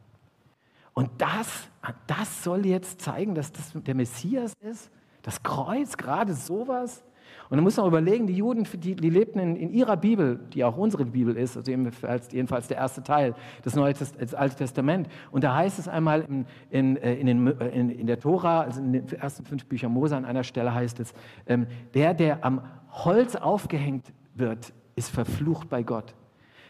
Und 0.92 1.08
das, 1.16 1.70
das 2.06 2.44
soll 2.44 2.66
jetzt 2.66 3.00
zeigen, 3.00 3.34
dass 3.34 3.50
das 3.50 3.72
der 3.72 3.94
Messias 3.94 4.52
ist, 4.60 4.90
das 5.22 5.42
Kreuz, 5.42 5.96
gerade 5.96 6.34
sowas. 6.34 7.02
Und 7.48 7.56
dann 7.56 7.64
muss 7.64 7.78
man 7.78 7.86
überlegen, 7.86 8.26
die 8.26 8.36
Juden, 8.36 8.68
die, 8.74 8.94
die 8.94 9.08
lebten 9.08 9.38
in, 9.38 9.56
in, 9.56 9.72
ihrer 9.72 9.96
Bibel, 9.96 10.40
die 10.52 10.62
auch 10.62 10.76
unsere 10.76 11.06
Bibel 11.06 11.34
ist, 11.34 11.56
also 11.56 11.70
jedenfalls, 11.70 12.68
der 12.68 12.76
erste 12.76 13.02
Teil 13.02 13.34
des 13.64 13.74
Neuen 13.74 13.94
des 13.94 14.34
Alten 14.34 14.56
Testament. 14.56 15.08
Und 15.30 15.44
da 15.44 15.54
heißt 15.54 15.78
es 15.78 15.88
einmal 15.88 16.26
in, 16.28 16.44
in, 16.68 16.96
äh, 16.98 17.14
in, 17.14 17.26
den, 17.26 17.58
äh, 17.58 17.68
in 17.70 18.06
der 18.06 18.20
Tora, 18.20 18.60
also 18.60 18.82
in 18.82 18.92
den 18.92 19.08
ersten 19.12 19.46
fünf 19.46 19.64
Büchern 19.64 19.92
Mose, 19.92 20.14
an 20.14 20.26
einer 20.26 20.44
Stelle 20.44 20.74
heißt 20.74 21.00
es, 21.00 21.14
ähm, 21.46 21.66
der, 21.94 22.12
der 22.12 22.44
am 22.44 22.60
Holz 22.94 23.36
aufgehängt 23.36 24.12
wird, 24.34 24.72
ist 24.96 25.10
verflucht 25.10 25.68
bei 25.68 25.82
Gott. 25.82 26.14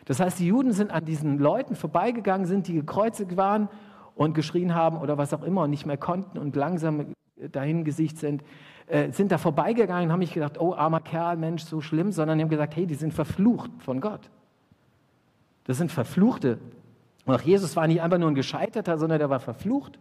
Das 0.07 0.21
heißt, 0.21 0.39
die 0.39 0.47
Juden 0.47 0.73
sind 0.73 0.91
an 0.91 1.05
diesen 1.05 1.39
Leuten 1.39 1.77
vorbeigegangen, 1.77 2.47
sind, 2.47 2.69
die 2.69 2.75
gekreuzigt 2.75 3.37
waren 3.37 3.69
und 4.15 4.35
geschrien 4.35 4.75
haben 4.75 4.99
oder 4.99 5.19
was 5.19 5.33
auch 5.35 5.43
immer 5.43 5.63
und 5.63 5.71
nicht 5.71 5.87
mehr 5.87 5.97
konnten 5.97 6.39
und 6.39 6.57
langsam 6.57 7.15
dahin 7.37 7.85
gesicht 7.85 8.19
sind, 8.19 8.43
äh, 8.87 9.11
sind 9.13 9.33
da 9.33 9.39
vorbeigegangen 9.39 10.07
und 10.07 10.13
haben 10.13 10.21
nicht 10.21 10.35
gedacht, 10.35 10.61
oh 10.61 10.75
armer 10.75 11.01
Kerl, 11.01 11.37
Mensch, 11.37 11.65
so 11.65 11.81
schlimm, 11.81 12.13
sondern 12.13 12.39
die 12.39 12.45
haben 12.45 12.51
gesagt, 12.51 12.77
hey, 12.77 12.87
die 12.87 12.95
sind 12.95 13.15
verflucht 13.15 13.71
von 13.79 14.01
Gott. 14.01 14.31
Das 15.65 15.79
sind 15.79 15.91
Verfluchte. 15.91 16.59
Und 17.25 17.35
auch 17.35 17.41
Jesus 17.41 17.75
war 17.77 17.87
nicht 17.87 18.03
einfach 18.03 18.19
nur 18.19 18.31
ein 18.31 18.35
Gescheiterter, 18.35 18.99
sondern 18.99 19.19
der 19.19 19.31
war 19.31 19.41
verflucht. 19.41 19.99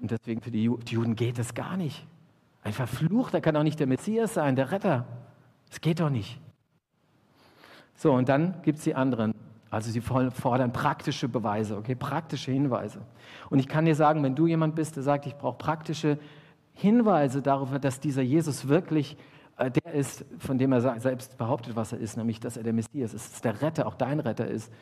Und 0.00 0.10
deswegen 0.10 0.40
für 0.40 0.50
die 0.50 0.64
Juden 0.64 1.14
geht 1.14 1.38
es 1.38 1.54
gar 1.54 1.76
nicht. 1.76 2.06
Ein 2.62 2.72
Verfluchter 2.72 3.40
kann 3.40 3.56
auch 3.56 3.62
nicht 3.62 3.80
der 3.80 3.86
Messias 3.86 4.34
sein, 4.34 4.56
der 4.56 4.70
Retter. 4.70 5.06
Das 5.68 5.80
geht 5.80 6.00
doch 6.00 6.10
nicht. 6.10 6.40
So, 7.96 8.12
und 8.12 8.28
dann 8.28 8.62
gibt 8.62 8.78
es 8.78 8.84
die 8.84 8.94
anderen. 8.94 9.34
Also 9.70 9.90
sie 9.90 10.00
fordern 10.00 10.72
praktische 10.72 11.28
Beweise, 11.28 11.78
okay, 11.78 11.94
praktische 11.94 12.52
Hinweise. 12.52 13.00
Und 13.48 13.58
ich 13.58 13.68
kann 13.68 13.86
dir 13.86 13.94
sagen, 13.94 14.22
wenn 14.22 14.34
du 14.34 14.46
jemand 14.46 14.74
bist, 14.74 14.96
der 14.96 15.02
sagt, 15.02 15.26
ich 15.26 15.34
brauche 15.36 15.56
praktische 15.56 16.18
Hinweise 16.74 17.42
darauf, 17.42 17.70
dass 17.80 17.98
dieser 17.98 18.22
Jesus 18.22 18.68
wirklich 18.68 19.16
äh, 19.56 19.70
der 19.70 19.94
ist, 19.94 20.24
von 20.38 20.58
dem 20.58 20.72
er 20.72 21.00
selbst 21.00 21.38
behauptet, 21.38 21.76
was 21.76 21.92
er 21.92 21.98
ist, 21.98 22.16
nämlich, 22.16 22.40
dass 22.40 22.56
er 22.56 22.64
der 22.64 22.72
Messias 22.72 23.14
ist, 23.14 23.32
dass 23.32 23.40
der 23.40 23.62
Retter, 23.62 23.86
auch 23.86 23.94
dein 23.94 24.20
Retter 24.20 24.46
ist. 24.46 24.72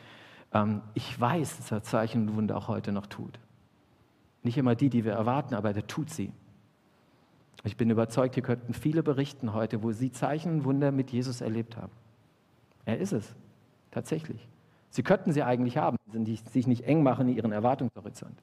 Ähm, 0.53 0.81
ich 0.93 1.19
weiß, 1.19 1.57
dass 1.57 1.71
er 1.71 1.83
Zeichen 1.83 2.27
und 2.27 2.35
Wunder 2.35 2.57
auch 2.57 2.67
heute 2.67 2.91
noch 2.91 3.07
tut. 3.07 3.39
Nicht 4.43 4.57
immer 4.57 4.75
die, 4.75 4.89
die 4.89 5.05
wir 5.05 5.13
erwarten, 5.13 5.53
aber 5.55 5.75
er 5.75 5.87
tut 5.87 6.09
sie. 6.09 6.31
Ich 7.63 7.77
bin 7.77 7.89
überzeugt, 7.89 8.35
hier 8.35 8.43
könnten 8.43 8.73
viele 8.73 9.03
berichten 9.03 9.53
heute, 9.53 9.83
wo 9.83 9.91
sie 9.91 10.11
Zeichen 10.11 10.51
und 10.51 10.65
Wunder 10.65 10.91
mit 10.91 11.11
Jesus 11.11 11.41
erlebt 11.41 11.77
haben. 11.77 11.91
Er 12.85 12.97
ist 12.97 13.13
es, 13.13 13.35
tatsächlich. 13.91 14.47
Sie 14.89 15.03
könnten 15.03 15.31
sie 15.31 15.43
eigentlich 15.43 15.77
haben, 15.77 15.97
sie 16.11 16.39
sich 16.51 16.67
nicht 16.67 16.85
eng 16.85 17.03
machen 17.03 17.29
in 17.29 17.35
ihren 17.35 17.51
Erwartungshorizont. 17.51 18.37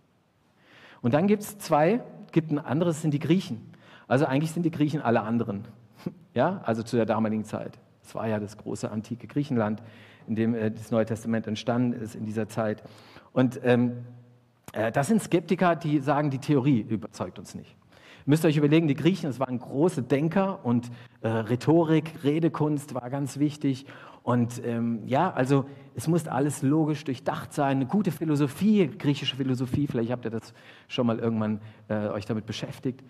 Und 1.02 1.14
dann 1.14 1.26
gibt 1.26 1.42
es 1.42 1.58
zwei, 1.58 2.00
gibt 2.32 2.50
ein 2.50 2.58
anderes, 2.58 3.02
sind 3.02 3.12
die 3.12 3.18
Griechen. 3.18 3.72
Also 4.06 4.25
eigentlich 4.25 4.52
sind 4.52 4.62
die 4.62 4.70
Griechen 4.70 5.02
alle 5.02 5.22
anderen. 5.22 5.64
Ja, 6.34 6.60
also 6.64 6.84
zu 6.84 6.94
der 6.94 7.04
damaligen 7.04 7.44
Zeit. 7.44 7.80
Es 8.04 8.14
war 8.14 8.28
ja 8.28 8.38
das 8.38 8.56
große 8.56 8.88
antike 8.88 9.26
Griechenland, 9.26 9.82
in 10.28 10.37
dem 10.37 10.54
äh, 10.54 10.70
das 10.70 10.92
Neue 10.92 11.04
Testament 11.04 11.48
entstanden 11.48 12.00
ist 12.00 12.14
in 12.14 12.25
dieser 12.25 12.48
Zeit. 12.48 12.84
Und 13.32 13.58
ähm, 13.64 14.04
äh, 14.72 14.92
das 14.92 15.08
sind 15.08 15.20
Skeptiker, 15.20 15.75
die 15.75 15.98
sagen, 15.98 16.30
die 16.30 16.38
Theorie 16.38 16.80
überzeugt 16.80 17.40
uns 17.40 17.56
nicht. 17.56 17.77
Ihr 18.28 18.32
müsst 18.32 18.44
euch 18.44 18.58
überlegen, 18.58 18.88
die 18.88 18.94
Griechen, 18.94 19.30
das 19.30 19.40
waren 19.40 19.58
große 19.58 20.02
Denker 20.02 20.62
und 20.62 20.90
äh, 21.23 21.28
Rhetorik, 21.28 22.12
Redekunst 22.25 22.92
war 22.92 23.08
ganz 23.08 23.38
wichtig. 23.38 23.87
Und 24.23 24.62
ähm, 24.66 25.00
ja, 25.06 25.32
also 25.32 25.64
es 25.94 26.08
muss 26.08 26.28
alles 26.28 26.61
logisch 26.61 27.04
durchdacht 27.04 27.54
sein, 27.54 27.78
eine 27.78 27.87
gute 27.87 28.11
Philosophie, 28.11 28.87
griechische 28.87 29.35
Philosophie, 29.35 29.87
vielleicht 29.87 30.11
habt 30.12 30.26
ihr 30.26 30.30
das 30.30 30.52
schon 30.88 31.06
mal 31.06 31.18
irgendwann 31.18 31.62
äh, 31.88 32.08
euch 32.08 32.26
damit 32.26 32.44
beschäftigt. 32.44 33.02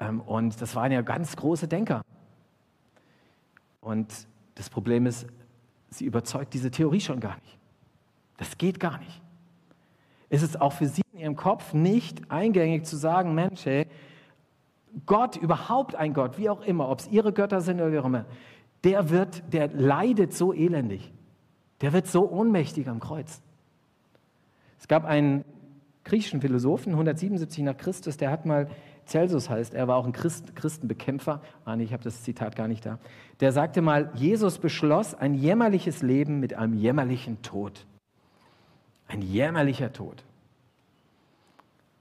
Ähm, 0.00 0.20
und 0.20 0.60
das 0.60 0.74
waren 0.74 0.90
ja 0.90 1.00
ganz 1.02 1.36
große 1.36 1.68
Denker. 1.68 2.02
Und 3.80 4.26
das 4.56 4.68
Problem 4.68 5.06
ist, 5.06 5.28
sie 5.90 6.06
überzeugt 6.06 6.54
diese 6.54 6.72
Theorie 6.72 7.00
schon 7.00 7.20
gar 7.20 7.36
nicht. 7.36 7.56
Das 8.36 8.58
geht 8.58 8.80
gar 8.80 8.98
nicht. 8.98 9.22
Es 10.28 10.42
ist 10.42 10.60
auch 10.60 10.72
für 10.72 10.88
sie 10.88 11.02
in 11.12 11.20
ihrem 11.20 11.36
Kopf 11.36 11.72
nicht 11.72 12.32
eingängig 12.32 12.84
zu 12.84 12.96
sagen, 12.96 13.32
Mensch, 13.32 13.64
hey, 13.64 13.86
Gott, 15.04 15.36
überhaupt 15.36 15.94
ein 15.94 16.14
Gott, 16.14 16.38
wie 16.38 16.48
auch 16.48 16.62
immer, 16.62 16.88
ob 16.88 17.00
es 17.00 17.08
ihre 17.08 17.32
Götter 17.32 17.60
sind 17.60 17.80
oder 17.80 17.92
wie 17.92 17.98
auch 17.98 18.06
immer, 18.06 18.24
der 18.84 19.10
wird, 19.10 19.52
der 19.52 19.68
leidet 19.68 20.32
so 20.32 20.52
elendig. 20.52 21.12
Der 21.82 21.92
wird 21.92 22.06
so 22.06 22.30
ohnmächtig 22.30 22.88
am 22.88 23.00
Kreuz. 23.00 23.42
Es 24.78 24.88
gab 24.88 25.04
einen 25.04 25.44
griechischen 26.04 26.40
Philosophen, 26.40 26.92
177 26.92 27.64
nach 27.64 27.76
Christus, 27.76 28.16
der 28.16 28.30
hat 28.30 28.46
mal, 28.46 28.68
Celsus 29.06 29.50
heißt, 29.50 29.74
er 29.74 29.88
war 29.88 29.96
auch 29.96 30.06
ein 30.06 30.12
Christ, 30.12 30.54
Christenbekämpfer, 30.54 31.42
ah 31.64 31.76
nee, 31.76 31.84
ich 31.84 31.92
habe 31.92 32.04
das 32.04 32.22
Zitat 32.22 32.56
gar 32.56 32.68
nicht 32.68 32.86
da, 32.86 32.98
der 33.40 33.52
sagte 33.52 33.82
mal, 33.82 34.10
Jesus 34.14 34.58
beschloss 34.58 35.14
ein 35.14 35.34
jämmerliches 35.34 36.02
Leben 36.02 36.40
mit 36.40 36.54
einem 36.54 36.74
jämmerlichen 36.74 37.42
Tod. 37.42 37.86
Ein 39.08 39.22
jämmerlicher 39.22 39.92
Tod. 39.92 40.24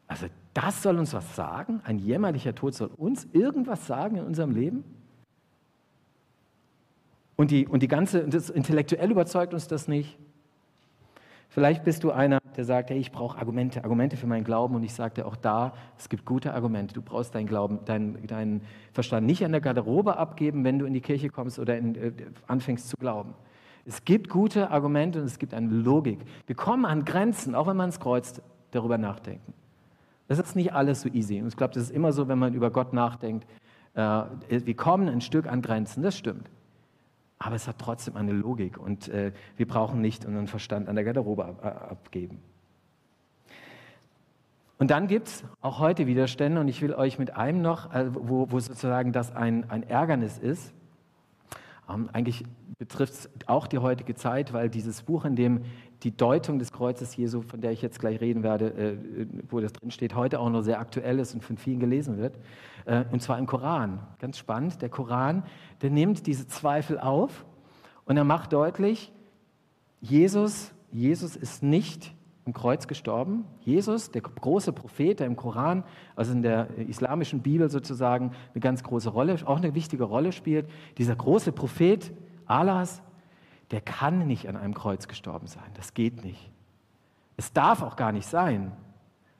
Also 0.07 0.27
das 0.55 0.81
soll 0.81 0.97
uns 0.97 1.13
was 1.13 1.35
sagen? 1.35 1.81
Ein 1.83 1.99
jämmerlicher 1.99 2.55
Tod 2.55 2.73
soll 2.73 2.89
uns 2.95 3.27
irgendwas 3.33 3.87
sagen 3.87 4.15
in 4.15 4.23
unserem 4.23 4.51
Leben? 4.51 4.85
Und 7.35 7.51
die, 7.51 7.67
und 7.67 7.83
die 7.83 7.89
ganze, 7.89 8.25
das 8.27 8.49
intellektuell 8.49 9.11
überzeugt 9.11 9.53
uns 9.53 9.67
das 9.67 9.89
nicht. 9.89 10.17
Vielleicht 11.49 11.83
bist 11.83 12.05
du 12.05 12.11
einer, 12.11 12.39
der 12.55 12.63
sagt, 12.63 12.89
hey, 12.89 12.97
ich 12.97 13.11
brauche 13.11 13.37
Argumente, 13.37 13.83
Argumente 13.83 14.15
für 14.15 14.27
meinen 14.27 14.45
Glauben. 14.45 14.75
Und 14.75 14.83
ich 14.83 14.93
dir 14.95 15.25
auch 15.25 15.35
da, 15.35 15.73
es 15.97 16.07
gibt 16.07 16.23
gute 16.25 16.53
Argumente. 16.53 16.93
Du 16.93 17.01
brauchst 17.01 17.35
deinen 17.35 17.47
Glauben, 17.47 17.83
deinen, 17.83 18.25
deinen 18.25 18.61
Verstand 18.93 19.27
nicht 19.27 19.43
an 19.43 19.51
der 19.51 19.61
Garderobe 19.61 20.15
abgeben, 20.15 20.63
wenn 20.63 20.79
du 20.79 20.85
in 20.85 20.93
die 20.93 21.01
Kirche 21.01 21.29
kommst 21.29 21.59
oder 21.59 21.77
in, 21.77 21.95
äh, 21.95 22.11
anfängst 22.47 22.87
zu 22.87 22.95
glauben. 22.95 23.33
Es 23.83 24.05
gibt 24.05 24.29
gute 24.29 24.71
Argumente 24.71 25.19
und 25.19 25.25
es 25.25 25.37
gibt 25.37 25.53
eine 25.53 25.67
Logik. 25.67 26.19
Wir 26.47 26.55
kommen 26.55 26.85
an 26.85 27.03
Grenzen, 27.03 27.55
auch 27.55 27.67
wenn 27.67 27.77
man 27.77 27.89
es 27.89 27.99
kreuzt, 27.99 28.41
darüber 28.71 28.97
nachdenken. 28.97 29.53
Das 30.27 30.39
ist 30.39 30.55
nicht 30.55 30.73
alles 30.73 31.01
so 31.01 31.09
easy. 31.09 31.41
Und 31.41 31.49
ich 31.49 31.57
glaube, 31.57 31.73
das 31.73 31.83
ist 31.83 31.91
immer 31.91 32.11
so, 32.11 32.27
wenn 32.27 32.39
man 32.39 32.53
über 32.53 32.71
Gott 32.71 32.93
nachdenkt. 32.93 33.47
Äh, 33.93 34.23
wir 34.49 34.75
kommen 34.75 35.07
ein 35.07 35.21
Stück 35.21 35.47
an 35.47 35.61
Grenzen, 35.61 36.03
das 36.03 36.17
stimmt. 36.17 36.49
Aber 37.37 37.55
es 37.55 37.67
hat 37.67 37.79
trotzdem 37.79 38.15
eine 38.15 38.31
Logik 38.31 38.77
und 38.77 39.07
äh, 39.09 39.33
wir 39.57 39.67
brauchen 39.67 40.01
nicht 40.01 40.25
unseren 40.25 40.47
Verstand 40.47 40.87
an 40.87 40.95
der 40.95 41.03
Garderobe 41.03 41.45
ab, 41.45 41.65
abgeben. 41.91 42.39
Und 44.77 44.91
dann 44.91 45.07
gibt 45.07 45.27
es 45.27 45.43
auch 45.61 45.79
heute 45.79 46.05
Widerstände 46.05 46.59
und 46.59 46.67
ich 46.67 46.81
will 46.81 46.93
euch 46.93 47.17
mit 47.17 47.35
einem 47.35 47.61
noch, 47.61 47.93
äh, 47.93 48.13
wo, 48.13 48.51
wo, 48.51 48.59
sozusagen 48.59 49.11
das 49.11 49.33
ein, 49.33 49.69
ein 49.69 49.83
Ärgernis 49.83 50.37
ist. 50.37 50.73
Ähm, 51.89 52.09
eigentlich 52.13 52.43
betrifft 52.77 53.13
es 53.13 53.29
auch 53.45 53.67
die 53.67 53.77
heutige 53.77 54.15
Zeit, 54.15 54.53
weil 54.53 54.69
dieses 54.69 55.03
Buch, 55.03 55.25
in 55.25 55.35
dem 55.35 55.61
die 56.03 56.15
Deutung 56.15 56.59
des 56.59 56.71
Kreuzes 56.71 57.15
Jesu, 57.15 57.41
von 57.41 57.61
der 57.61 57.71
ich 57.71 57.81
jetzt 57.81 57.99
gleich 57.99 58.19
reden 58.21 58.43
werde, 58.43 58.69
äh, 58.73 59.27
wo 59.49 59.59
das 59.59 59.73
drin 59.73 59.91
steht, 59.91 60.15
heute 60.15 60.39
auch 60.39 60.49
noch 60.49 60.61
sehr 60.61 60.79
aktuell 60.79 61.19
ist 61.19 61.33
und 61.33 61.43
von 61.43 61.57
vielen 61.57 61.79
gelesen 61.79 62.17
wird. 62.17 62.37
Äh, 62.85 63.05
und 63.11 63.21
zwar 63.21 63.39
im 63.39 63.45
Koran. 63.45 63.99
Ganz 64.19 64.37
spannend. 64.37 64.81
Der 64.81 64.89
Koran, 64.89 65.43
der 65.81 65.89
nimmt 65.89 66.27
diese 66.27 66.47
Zweifel 66.47 66.99
auf 66.99 67.45
und 68.05 68.17
er 68.17 68.23
macht 68.23 68.53
deutlich, 68.53 69.11
Jesus, 70.01 70.73
Jesus 70.91 71.35
ist 71.35 71.63
nicht 71.63 72.13
im 72.45 72.53
Kreuz 72.53 72.87
gestorben. 72.87 73.45
Jesus, 73.61 74.11
der 74.11 74.21
große 74.21 74.71
Prophet, 74.71 75.19
der 75.19 75.27
im 75.27 75.35
Koran, 75.35 75.83
also 76.15 76.31
in 76.31 76.43
der 76.43 76.69
islamischen 76.77 77.41
Bibel 77.41 77.69
sozusagen 77.69 78.31
eine 78.53 78.61
ganz 78.61 78.83
große 78.83 79.09
Rolle, 79.09 79.37
auch 79.45 79.57
eine 79.57 79.73
wichtige 79.73 80.03
Rolle 80.03 80.31
spielt. 80.31 80.69
Dieser 80.97 81.15
große 81.15 81.51
Prophet 81.51 82.11
Allahs, 82.45 83.01
der 83.71 83.81
kann 83.81 84.27
nicht 84.27 84.47
an 84.47 84.55
einem 84.55 84.75
Kreuz 84.75 85.07
gestorben 85.07 85.47
sein. 85.47 85.63
Das 85.73 85.95
geht 85.95 86.23
nicht. 86.23 86.51
Es 87.37 87.51
darf 87.51 87.81
auch 87.81 87.95
gar 87.95 88.11
nicht 88.11 88.27
sein, 88.27 88.71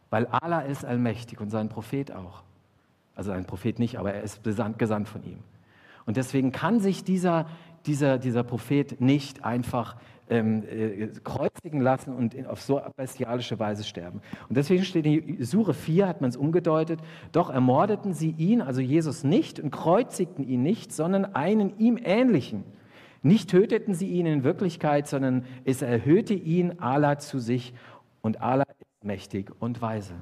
weil 0.09 0.25
Allah 0.27 0.61
ist 0.61 0.83
allmächtig 0.83 1.39
und 1.39 1.51
sein 1.51 1.69
Prophet 1.69 2.11
auch. 2.11 2.43
Also 3.15 3.31
ein 3.31 3.45
Prophet 3.45 3.79
nicht, 3.79 3.97
aber 3.97 4.13
er 4.13 4.23
ist 4.23 4.43
gesandt, 4.43 4.79
gesandt 4.79 5.07
von 5.07 5.23
ihm. 5.23 5.39
Und 6.05 6.17
deswegen 6.17 6.51
kann 6.51 6.79
sich 6.79 7.03
dieser, 7.03 7.47
dieser, 7.85 8.17
dieser 8.17 8.43
Prophet 8.43 8.99
nicht 8.99 9.45
einfach 9.45 9.95
ähm, 10.29 10.63
äh, 10.67 11.07
kreuzigen 11.23 11.81
lassen 11.81 12.13
und 12.13 12.33
in, 12.33 12.45
auf 12.45 12.61
so 12.61 12.81
bestialische 12.95 13.59
Weise 13.59 13.83
sterben. 13.83 14.21
Und 14.49 14.57
deswegen 14.57 14.83
steht 14.83 15.05
in 15.05 15.43
Sure 15.43 15.73
4, 15.73 16.07
hat 16.07 16.21
man 16.21 16.29
es 16.29 16.37
umgedeutet, 16.37 16.99
doch 17.31 17.49
ermordeten 17.49 18.13
sie 18.13 18.31
ihn, 18.31 18.61
also 18.61 18.81
Jesus 18.81 19.23
nicht, 19.23 19.59
und 19.59 19.71
kreuzigten 19.71 20.47
ihn 20.47 20.63
nicht, 20.63 20.91
sondern 20.91 21.25
einen 21.25 21.77
ihm 21.79 21.99
ähnlichen 22.03 22.63
nicht 23.25 23.49
töteten 23.49 23.95
sie 23.95 24.07
ihn 24.07 24.27
in 24.27 24.43
Wirklichkeit, 24.43 25.07
sondern 25.07 25.45
es 25.63 25.81
erhöhte 25.81 26.35
ihn 26.35 26.79
Allah 26.79 27.17
zu 27.17 27.39
sich 27.39 27.73
und 28.21 28.39
Allah 28.39 28.67
ist 28.77 29.03
mächtig 29.03 29.51
und 29.59 29.81
weise. 29.81 30.13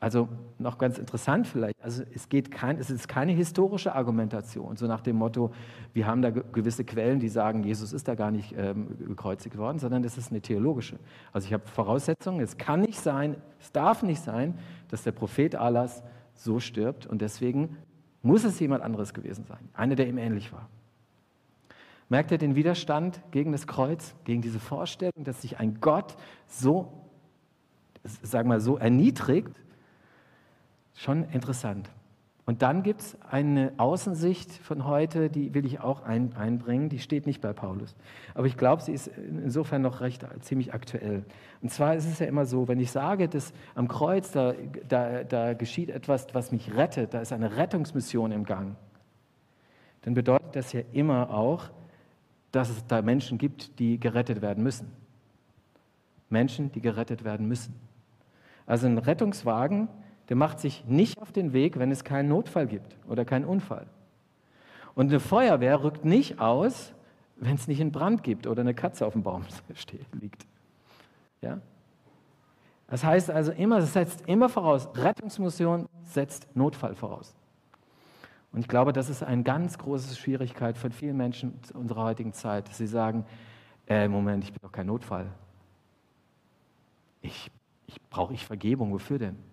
Also 0.00 0.30
noch 0.58 0.78
ganz 0.78 0.98
interessant 0.98 1.46
vielleicht, 1.46 1.74
also 1.82 2.02
es, 2.14 2.30
geht 2.30 2.50
kein, 2.50 2.78
es 2.78 2.88
ist 2.88 3.06
keine 3.06 3.32
historische 3.32 3.94
Argumentation, 3.94 4.74
so 4.76 4.86
nach 4.86 5.02
dem 5.02 5.16
Motto, 5.16 5.52
wir 5.92 6.06
haben 6.06 6.22
da 6.22 6.30
gewisse 6.30 6.84
Quellen, 6.84 7.20
die 7.20 7.28
sagen, 7.28 7.62
Jesus 7.64 7.92
ist 7.92 8.08
da 8.08 8.14
gar 8.14 8.30
nicht 8.30 8.54
ähm, 8.56 8.96
gekreuzigt 8.98 9.58
worden, 9.58 9.78
sondern 9.78 10.02
es 10.02 10.16
ist 10.16 10.30
eine 10.30 10.40
theologische. 10.40 10.98
Also 11.34 11.46
ich 11.46 11.52
habe 11.52 11.66
Voraussetzungen, 11.66 12.40
es 12.40 12.56
kann 12.56 12.80
nicht 12.80 12.98
sein, 12.98 13.36
es 13.60 13.72
darf 13.72 14.02
nicht 14.02 14.22
sein, 14.22 14.58
dass 14.88 15.02
der 15.02 15.12
Prophet 15.12 15.54
Allahs 15.54 16.02
so 16.32 16.60
stirbt 16.60 17.06
und 17.06 17.20
deswegen 17.20 17.76
muss 18.22 18.44
es 18.44 18.58
jemand 18.58 18.82
anderes 18.82 19.12
gewesen 19.12 19.44
sein, 19.44 19.68
einer, 19.74 19.96
der 19.96 20.08
ihm 20.08 20.16
ähnlich 20.16 20.50
war. 20.50 20.70
Merkt 22.08 22.30
ihr 22.30 22.38
den 22.38 22.56
Widerstand 22.56 23.20
gegen 23.32 23.52
das 23.52 23.66
Kreuz, 23.66 24.14
gegen 24.24 24.40
diese 24.40 24.60
Vorstellung, 24.60 25.24
dass 25.24 25.42
sich 25.42 25.60
ein 25.60 25.78
Gott 25.82 26.16
so, 26.46 26.90
sag 28.02 28.46
mal, 28.46 28.60
so 28.60 28.78
erniedrigt? 28.78 29.60
Schon 30.94 31.24
interessant. 31.30 31.90
Und 32.50 32.62
dann 32.62 32.82
gibt 32.82 33.00
es 33.00 33.16
eine 33.30 33.72
Außensicht 33.76 34.50
von 34.50 34.84
heute, 34.84 35.30
die 35.30 35.54
will 35.54 35.64
ich 35.64 35.80
auch 35.80 36.02
ein, 36.02 36.34
einbringen, 36.34 36.88
die 36.88 36.98
steht 36.98 37.24
nicht 37.24 37.40
bei 37.40 37.52
Paulus. 37.52 37.94
Aber 38.34 38.46
ich 38.48 38.56
glaube, 38.56 38.82
sie 38.82 38.92
ist 38.92 39.06
insofern 39.06 39.82
noch 39.82 40.00
recht 40.00 40.26
ziemlich 40.40 40.74
aktuell. 40.74 41.24
Und 41.62 41.70
zwar 41.70 41.94
ist 41.94 42.06
es 42.06 42.18
ja 42.18 42.26
immer 42.26 42.46
so, 42.46 42.66
wenn 42.66 42.80
ich 42.80 42.90
sage, 42.90 43.28
dass 43.28 43.52
am 43.76 43.86
Kreuz, 43.86 44.32
da, 44.32 44.54
da, 44.88 45.22
da 45.22 45.54
geschieht 45.54 45.90
etwas, 45.90 46.26
was 46.32 46.50
mich 46.50 46.74
rettet, 46.74 47.14
da 47.14 47.20
ist 47.20 47.32
eine 47.32 47.56
Rettungsmission 47.56 48.32
im 48.32 48.44
Gang, 48.44 48.74
dann 50.02 50.14
bedeutet 50.14 50.56
das 50.56 50.72
ja 50.72 50.80
immer 50.92 51.30
auch, 51.30 51.70
dass 52.50 52.68
es 52.68 52.84
da 52.86 53.00
Menschen 53.00 53.38
gibt, 53.38 53.78
die 53.78 54.00
gerettet 54.00 54.42
werden 54.42 54.64
müssen. 54.64 54.90
Menschen, 56.30 56.72
die 56.72 56.80
gerettet 56.80 57.22
werden 57.22 57.46
müssen. 57.46 57.74
Also 58.66 58.86
ein 58.86 58.98
Rettungswagen 58.98 59.88
der 60.30 60.36
macht 60.36 60.60
sich 60.60 60.84
nicht 60.86 61.20
auf 61.20 61.32
den 61.32 61.52
Weg, 61.52 61.78
wenn 61.78 61.90
es 61.90 62.04
keinen 62.04 62.28
Notfall 62.28 62.68
gibt 62.68 62.96
oder 63.08 63.24
keinen 63.24 63.44
Unfall. 63.44 63.86
Und 64.94 65.08
eine 65.08 65.18
Feuerwehr 65.18 65.82
rückt 65.82 66.04
nicht 66.04 66.38
aus, 66.38 66.94
wenn 67.34 67.56
es 67.56 67.66
nicht 67.66 67.80
einen 67.80 67.90
Brand 67.90 68.22
gibt 68.22 68.46
oder 68.46 68.60
eine 68.60 68.72
Katze 68.72 69.04
auf 69.06 69.14
dem 69.14 69.24
Baum 69.24 69.44
liegt. 70.20 70.46
Ja? 71.40 71.60
Das 72.86 73.02
heißt 73.02 73.28
also 73.28 73.50
immer, 73.50 73.78
es 73.78 73.92
setzt 73.92 74.28
immer 74.28 74.48
voraus, 74.48 74.88
Rettungsmission 74.94 75.88
setzt 76.04 76.46
Notfall 76.54 76.94
voraus. 76.94 77.34
Und 78.52 78.60
ich 78.60 78.68
glaube, 78.68 78.92
das 78.92 79.10
ist 79.10 79.24
eine 79.24 79.42
ganz 79.42 79.78
große 79.78 80.14
Schwierigkeit 80.14 80.78
von 80.78 80.92
vielen 80.92 81.16
Menschen 81.16 81.58
unserer 81.74 82.04
heutigen 82.04 82.32
Zeit, 82.32 82.68
dass 82.68 82.78
sie 82.78 82.86
sagen, 82.86 83.26
äh, 83.88 84.06
Moment, 84.06 84.44
ich 84.44 84.52
bin 84.52 84.60
doch 84.62 84.72
kein 84.72 84.86
Notfall. 84.86 85.26
Ich, 87.20 87.50
ich 87.86 88.00
brauche 88.10 88.32
ich 88.32 88.46
Vergebung, 88.46 88.92
wofür 88.92 89.18
denn? 89.18 89.50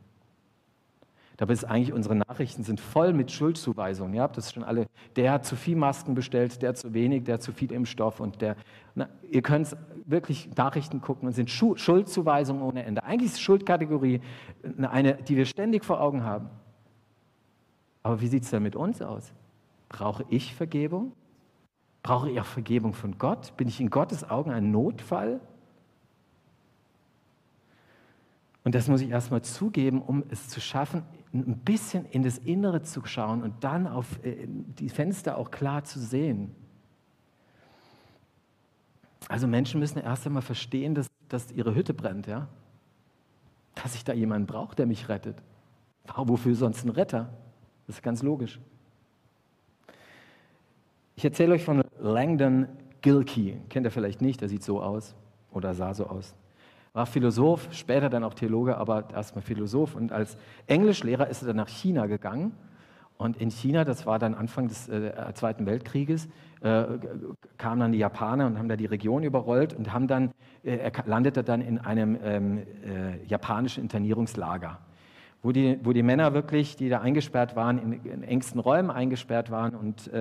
Dabei 1.38 1.54
ist 1.54 1.66
eigentlich, 1.66 1.94
unsere 1.94 2.16
Nachrichten 2.16 2.64
sind 2.64 2.80
voll 2.80 3.14
mit 3.14 3.32
Schuldzuweisungen. 3.32 4.16
Ihr 4.16 4.24
habt 4.24 4.38
das 4.38 4.52
schon 4.52 4.64
alle. 4.64 4.88
Der 5.16 5.32
hat 5.32 5.46
zu 5.46 5.56
viel 5.56 5.76
Masken 5.76 6.16
bestellt, 6.16 6.64
der 6.64 6.74
zu 6.74 6.96
wenig, 6.96 7.26
der 7.26 7.40
zu 7.40 7.52
viel 7.52 7.72
Impfstoff 7.72 8.20
und 8.20 8.42
der. 8.42 8.56
Na, 8.96 9.08
ihr 9.30 9.44
könnt 9.44 9.78
wirklich 10.08 10.50
Nachrichten 10.56 11.00
gucken 11.00 11.28
und 11.28 11.34
sind 11.34 11.52
Schuldzuweisungen 11.52 12.64
ohne 12.64 12.84
Ende. 12.84 13.04
Eigentlich 13.04 13.34
ist 13.34 13.42
Schuldkategorie 13.42 14.22
eine, 14.82 15.14
die 15.14 15.38
wir 15.38 15.46
ständig 15.46 15.86
vor 15.86 16.02
Augen 16.02 16.24
haben. 16.24 16.50
Aber 18.02 18.20
wie 18.20 18.28
sieht 18.28 18.44
es 18.44 18.50
denn 18.50 18.64
mit 18.64 18.76
uns 18.76 19.04
aus? 19.04 19.32
Brauche 19.90 20.26
ich 20.30 20.56
Vergebung? 20.56 21.12
Brauche 22.02 22.32
ich 22.32 22.42
auch 22.42 22.46
Vergebung 22.46 22.94
von 22.94 23.20
Gott? 23.20 23.56
Bin 23.58 23.68
ich 23.68 23.80
in 23.80 23.92
Gottes 23.92 24.28
Augen 24.28 24.50
ein 24.50 24.72
Notfall? 24.72 25.40
Und 28.64 28.76
das 28.76 28.90
muss 28.90 29.00
ich 29.00 29.10
erstmal 29.10 29.44
zugeben, 29.44 30.02
um 30.02 30.24
es 30.30 30.50
zu 30.50 30.60
schaffen, 30.60 31.04
ein 31.40 31.58
bisschen 31.60 32.06
in 32.06 32.24
das 32.24 32.38
Innere 32.38 32.82
zu 32.82 33.06
schauen 33.06 33.44
und 33.44 33.64
dann 33.64 33.88
auf 33.88 34.24
äh, 34.24 34.48
die 34.48 34.90
Fenster 34.90 35.38
auch 35.38 35.52
klar 35.52 35.84
zu 35.84 36.00
sehen. 36.00 36.56
Also 39.28 39.48
Menschen 39.48 39.80
müssen 39.80 40.00
erst 40.00 40.26
einmal 40.26 40.42
verstehen, 40.42 40.96
dass, 40.96 41.08
dass 41.28 41.52
ihre 41.52 41.76
Hütte 41.76 41.94
brennt, 41.94 42.28
ja? 42.28 42.48
Dass 43.76 43.96
ich 43.96 44.04
da 44.04 44.14
jemanden 44.14 44.48
brauche, 44.48 44.76
der 44.76 44.86
mich 44.86 45.10
rettet. 45.10 45.38
Wofür 46.16 46.56
sonst 46.56 46.86
ein 46.86 46.90
Retter? 46.90 47.30
Das 47.86 47.98
ist 47.98 48.02
ganz 48.02 48.24
logisch. 48.24 48.60
Ich 51.16 51.26
erzähle 51.26 51.54
euch 51.54 51.64
von 51.66 51.84
Langdon 52.00 52.68
Gilkey. 53.02 53.58
Kennt 53.70 53.86
ihr 53.86 53.92
vielleicht 53.92 54.22
nicht, 54.22 54.42
der 54.42 54.50
sieht 54.50 54.64
so 54.64 54.82
aus 54.82 55.16
oder 55.52 55.74
sah 55.74 55.94
so 55.94 56.08
aus 56.08 56.36
war 56.98 57.06
Philosoph, 57.06 57.68
später 57.72 58.10
dann 58.10 58.24
auch 58.24 58.34
Theologe, 58.34 58.76
aber 58.76 59.06
erstmal 59.14 59.44
Philosoph. 59.44 59.94
Und 59.94 60.12
als 60.12 60.36
Englischlehrer 60.66 61.28
ist 61.28 61.44
er 61.44 61.50
dann 61.50 61.58
nach 61.58 61.70
China 61.70 62.08
gegangen. 62.08 62.54
Und 63.18 63.38
in 63.38 63.52
China, 63.52 63.84
das 63.84 64.08
war 64.08 64.18
dann 64.18 64.34
Anfang 64.34 64.68
des 64.68 64.90
äh, 64.90 65.12
Zweiten 65.36 65.68
Weltkrieges, 65.68 66.28
äh, 66.62 66.86
kamen 67.58 67.82
dann 67.82 67.92
die 67.92 68.00
Japaner 68.00 68.48
und 68.48 68.58
haben 68.58 68.68
da 68.68 68.76
die 68.76 68.88
Region 68.88 69.22
überrollt 69.22 69.76
und 69.76 69.94
haben 69.94 70.08
dann, 70.08 70.32
äh, 70.64 70.78
er 70.78 70.92
landete 71.06 71.44
dann 71.44 71.62
in 71.62 71.78
einem 71.78 72.18
ähm, 72.24 72.58
äh, 72.58 73.24
japanischen 73.28 73.84
Internierungslager, 73.84 74.80
wo 75.44 75.52
die, 75.52 75.80
wo 75.84 75.94
die 75.94 76.04
Männer 76.04 76.34
wirklich, 76.34 76.78
die 76.78 76.90
da 76.90 77.02
eingesperrt 77.02 77.56
waren, 77.56 77.78
in, 77.78 77.94
in 78.06 78.24
engsten 78.24 78.60
Räumen 78.60 78.90
eingesperrt 78.90 79.52
waren 79.52 79.76
und 79.76 80.12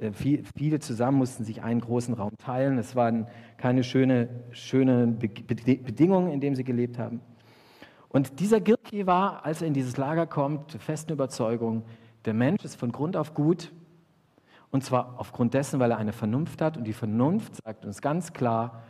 äh, 0.00 0.08
äh, 0.08 0.42
viele 0.56 0.78
zusammen 0.80 1.18
mussten 1.18 1.44
sich 1.44 1.62
einen 1.62 1.80
großen 1.80 2.14
Raum 2.14 2.32
teilen. 2.38 2.78
Es 2.78 2.96
waren 2.96 3.26
keine 3.56 3.84
schöne, 3.84 4.28
schöne 4.50 5.06
Bedingungen, 5.06 6.32
in 6.32 6.40
denen 6.40 6.56
sie 6.56 6.64
gelebt 6.64 6.98
haben. 6.98 7.20
Und 8.08 8.40
dieser 8.40 8.60
Gilki 8.60 9.06
war, 9.06 9.44
als 9.44 9.62
er 9.62 9.68
in 9.68 9.74
dieses 9.74 9.96
Lager 9.96 10.26
kommt, 10.26 10.72
der 10.72 10.80
festen 10.80 11.12
Überzeugung, 11.12 11.84
der 12.24 12.34
Mensch 12.34 12.64
ist 12.64 12.74
von 12.74 12.90
Grund 12.90 13.16
auf 13.16 13.34
gut. 13.34 13.72
Und 14.70 14.84
zwar 14.84 15.14
aufgrund 15.18 15.54
dessen, 15.54 15.80
weil 15.80 15.90
er 15.90 15.98
eine 15.98 16.12
Vernunft 16.12 16.60
hat. 16.60 16.76
Und 16.76 16.84
die 16.84 16.92
Vernunft 16.92 17.56
sagt 17.64 17.84
uns 17.84 18.00
ganz 18.00 18.32
klar, 18.32 18.82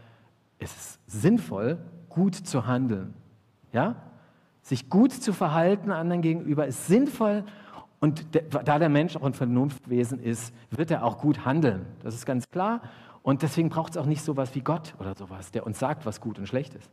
es 0.58 0.74
ist 0.74 1.00
sinnvoll, 1.06 1.78
gut 2.08 2.34
zu 2.34 2.66
handeln. 2.66 3.14
Ja? 3.72 3.96
Sich 4.62 4.90
gut 4.90 5.12
zu 5.12 5.32
verhalten 5.32 5.90
anderen 5.90 6.22
gegenüber 6.22 6.66
ist 6.66 6.86
sinnvoll 6.86 7.44
und 8.00 8.24
da 8.32 8.78
der 8.78 8.88
Mensch 8.88 9.16
auch 9.16 9.24
ein 9.24 9.34
Vernunftwesen 9.34 10.18
ist, 10.18 10.54
wird 10.70 10.90
er 10.90 11.04
auch 11.04 11.18
gut 11.18 11.44
handeln. 11.44 11.84
Das 12.02 12.14
ist 12.14 12.24
ganz 12.24 12.48
klar. 12.50 12.80
Und 13.22 13.42
deswegen 13.42 13.68
braucht 13.68 13.92
es 13.92 13.98
auch 13.98 14.06
nicht 14.06 14.22
sowas 14.22 14.54
wie 14.54 14.62
Gott 14.62 14.94
oder 14.98 15.14
sowas, 15.14 15.50
der 15.50 15.66
uns 15.66 15.78
sagt, 15.78 16.06
was 16.06 16.22
gut 16.22 16.38
und 16.38 16.46
schlecht 16.46 16.74
ist. 16.74 16.90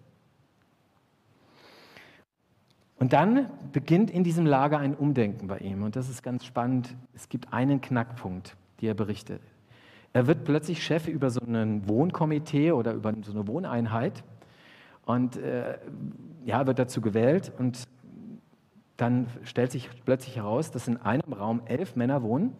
Und 2.99 3.13
dann 3.13 3.49
beginnt 3.71 4.11
in 4.11 4.23
diesem 4.23 4.45
Lager 4.45 4.79
ein 4.79 4.95
Umdenken 4.95 5.47
bei 5.47 5.59
ihm. 5.59 5.83
Und 5.83 5.95
das 5.95 6.09
ist 6.09 6.23
ganz 6.23 6.43
spannend. 6.43 6.95
Es 7.13 7.29
gibt 7.29 7.53
einen 7.53 7.79
Knackpunkt, 7.79 8.57
den 8.81 8.89
er 8.89 8.95
berichtet. 8.95 9.41
Er 10.11 10.27
wird 10.27 10.43
plötzlich 10.43 10.83
Chef 10.83 11.07
über 11.07 11.29
so 11.29 11.39
ein 11.41 11.87
Wohnkomitee 11.87 12.71
oder 12.71 12.93
über 12.93 13.13
so 13.23 13.31
eine 13.31 13.47
Wohneinheit 13.47 14.23
und 15.05 15.37
äh, 15.37 15.77
ja, 16.43 16.65
wird 16.65 16.79
dazu 16.79 17.01
gewählt 17.01 17.51
und 17.57 17.83
dann 18.97 19.27
stellt 19.43 19.71
sich 19.71 19.89
plötzlich 20.05 20.35
heraus, 20.35 20.71
dass 20.71 20.87
in 20.87 20.97
einem 20.97 21.31
Raum 21.31 21.61
elf 21.65 21.95
Männer 21.95 22.23
wohnen 22.23 22.55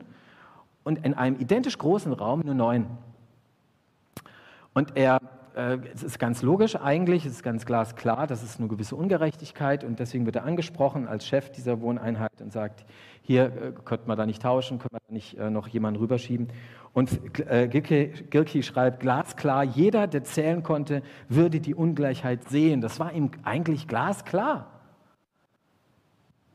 und 0.83 1.03
in 1.03 1.15
einem 1.15 1.39
identisch 1.39 1.77
großen 1.77 2.13
Raum 2.13 2.41
nur 2.45 2.53
neun. 2.53 2.85
Und 4.73 4.95
er, 4.95 5.19
äh, 5.55 5.79
es 5.93 6.03
ist 6.03 6.19
ganz 6.19 6.43
logisch 6.43 6.75
eigentlich, 6.75 7.25
es 7.25 7.33
ist 7.33 7.43
ganz 7.43 7.65
glasklar, 7.65 8.27
das 8.27 8.43
ist 8.43 8.59
eine 8.59 8.67
gewisse 8.67 8.95
Ungerechtigkeit 8.95 9.83
und 9.83 9.99
deswegen 9.99 10.27
wird 10.27 10.35
er 10.35 10.45
angesprochen 10.45 11.07
als 11.07 11.25
Chef 11.25 11.49
dieser 11.51 11.81
Wohneinheit 11.81 12.39
und 12.39 12.53
sagt, 12.53 12.85
hier 13.23 13.45
äh, 13.45 13.73
könnte 13.83 14.07
man 14.07 14.17
da 14.17 14.27
nicht 14.27 14.43
tauschen, 14.43 14.77
könnte 14.77 14.93
man 14.93 15.01
da 15.07 15.13
nicht 15.13 15.37
äh, 15.39 15.49
noch 15.49 15.67
jemanden 15.67 15.99
rüberschieben. 15.99 16.49
Und 16.93 17.39
äh, 17.49 17.67
Gilkey 17.67 18.63
schreibt 18.63 18.99
glasklar, 18.99 19.63
jeder, 19.63 20.05
der 20.05 20.23
zählen 20.23 20.61
konnte, 20.61 21.01
würde 21.27 21.59
die 21.59 21.73
Ungleichheit 21.73 22.47
sehen. 22.47 22.81
Das 22.81 22.99
war 22.99 23.11
ihm 23.11 23.31
eigentlich 23.43 23.87
glasklar. 23.87 24.76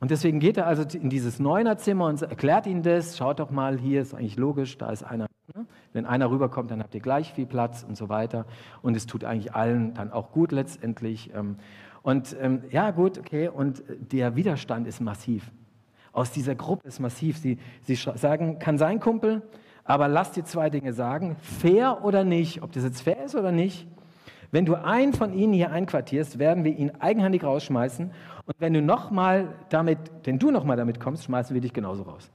Und 0.02 0.10
deswegen 0.10 0.40
geht 0.40 0.56
er 0.56 0.66
also 0.66 0.82
in 0.98 1.10
dieses 1.10 1.38
Neunerzimmer 1.38 2.06
und 2.06 2.20
erklärt 2.20 2.66
ihnen 2.66 2.82
das. 2.82 3.16
Schaut 3.16 3.38
doch 3.38 3.52
mal, 3.52 3.78
hier 3.78 4.02
ist 4.02 4.14
eigentlich 4.14 4.36
logisch, 4.36 4.76
da 4.76 4.90
ist 4.90 5.04
einer. 5.04 5.28
Ne? 5.54 5.64
Wenn 5.92 6.06
einer 6.06 6.28
rüberkommt, 6.28 6.72
dann 6.72 6.82
habt 6.82 6.92
ihr 6.96 7.00
gleich 7.00 7.32
viel 7.32 7.46
Platz 7.46 7.84
und 7.88 7.96
so 7.96 8.08
weiter. 8.08 8.44
Und 8.82 8.96
es 8.96 9.06
tut 9.06 9.22
eigentlich 9.22 9.54
allen 9.54 9.94
dann 9.94 10.10
auch 10.10 10.32
gut 10.32 10.50
letztendlich. 10.50 11.30
Ähm. 11.32 11.54
Und 12.02 12.36
ähm, 12.40 12.64
ja, 12.70 12.90
gut, 12.90 13.16
okay. 13.16 13.46
Und 13.46 13.84
der 13.88 14.34
Widerstand 14.34 14.88
ist 14.88 15.00
massiv. 15.00 15.52
Aus 16.10 16.32
dieser 16.32 16.56
Gruppe 16.56 16.88
ist 16.88 16.98
massiv. 16.98 17.38
Sie, 17.38 17.58
sie 17.82 17.94
sagen, 17.94 18.58
kann 18.58 18.78
sein 18.78 18.98
Kumpel, 18.98 19.42
aber 19.84 20.08
lass 20.08 20.32
dir 20.32 20.44
zwei 20.44 20.68
Dinge 20.68 20.94
sagen. 20.94 21.36
Fair 21.36 22.02
oder 22.02 22.24
nicht, 22.24 22.64
ob 22.64 22.72
das 22.72 22.82
jetzt 22.82 23.02
fair 23.02 23.22
ist 23.24 23.36
oder 23.36 23.52
nicht, 23.52 23.86
wenn 24.52 24.66
du 24.66 24.74
einen 24.74 25.14
von 25.14 25.32
ihnen 25.32 25.54
hier 25.54 25.70
einquartierst, 25.70 26.38
werden 26.38 26.62
wir 26.62 26.76
ihn 26.76 26.92
eigenhändig 27.00 27.42
rausschmeißen. 27.42 28.10
Und 28.46 28.56
wenn 28.58 28.72
du 28.72 28.82
noch 28.82 29.10
mal 29.10 29.54
damit, 29.68 29.98
wenn 30.24 30.38
du 30.38 30.50
noch 30.50 30.64
mal 30.64 30.76
damit 30.76 31.00
kommst, 31.00 31.24
schmeißen 31.24 31.54
wir 31.54 31.60
dich 31.60 31.72
genauso 31.72 32.02
raus. 32.02 32.30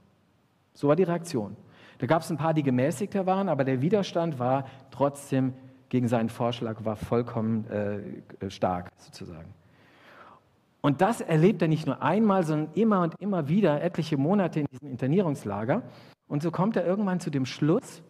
So 0.74 0.88
war 0.88 0.96
die 0.96 1.02
Reaktion. 1.02 1.56
Da 1.98 2.06
gab 2.06 2.22
es 2.22 2.30
ein 2.30 2.36
paar, 2.36 2.54
die 2.54 2.62
gemäßigter 2.62 3.26
waren, 3.26 3.48
aber 3.48 3.64
der 3.64 3.82
Widerstand 3.82 4.38
war 4.38 4.64
trotzdem 4.90 5.52
gegen 5.88 6.08
seinen 6.08 6.28
Vorschlag 6.28 6.84
war 6.84 6.96
vollkommen 6.96 7.66
äh, 7.68 8.50
stark 8.50 8.92
sozusagen. 8.98 9.54
Und 10.80 11.00
das 11.00 11.20
erlebt 11.20 11.60
er 11.62 11.68
nicht 11.68 11.86
nur 11.86 12.02
einmal, 12.02 12.44
sondern 12.44 12.72
immer 12.74 13.02
und 13.02 13.14
immer 13.20 13.48
wieder, 13.48 13.82
etliche 13.82 14.16
Monate 14.16 14.60
in 14.60 14.66
diesem 14.66 14.88
Internierungslager. 14.90 15.82
Und 16.28 16.42
so 16.42 16.50
kommt 16.50 16.76
er 16.76 16.86
irgendwann 16.86 17.20
zu 17.20 17.30
dem 17.30 17.46
Schluss, 17.46 18.02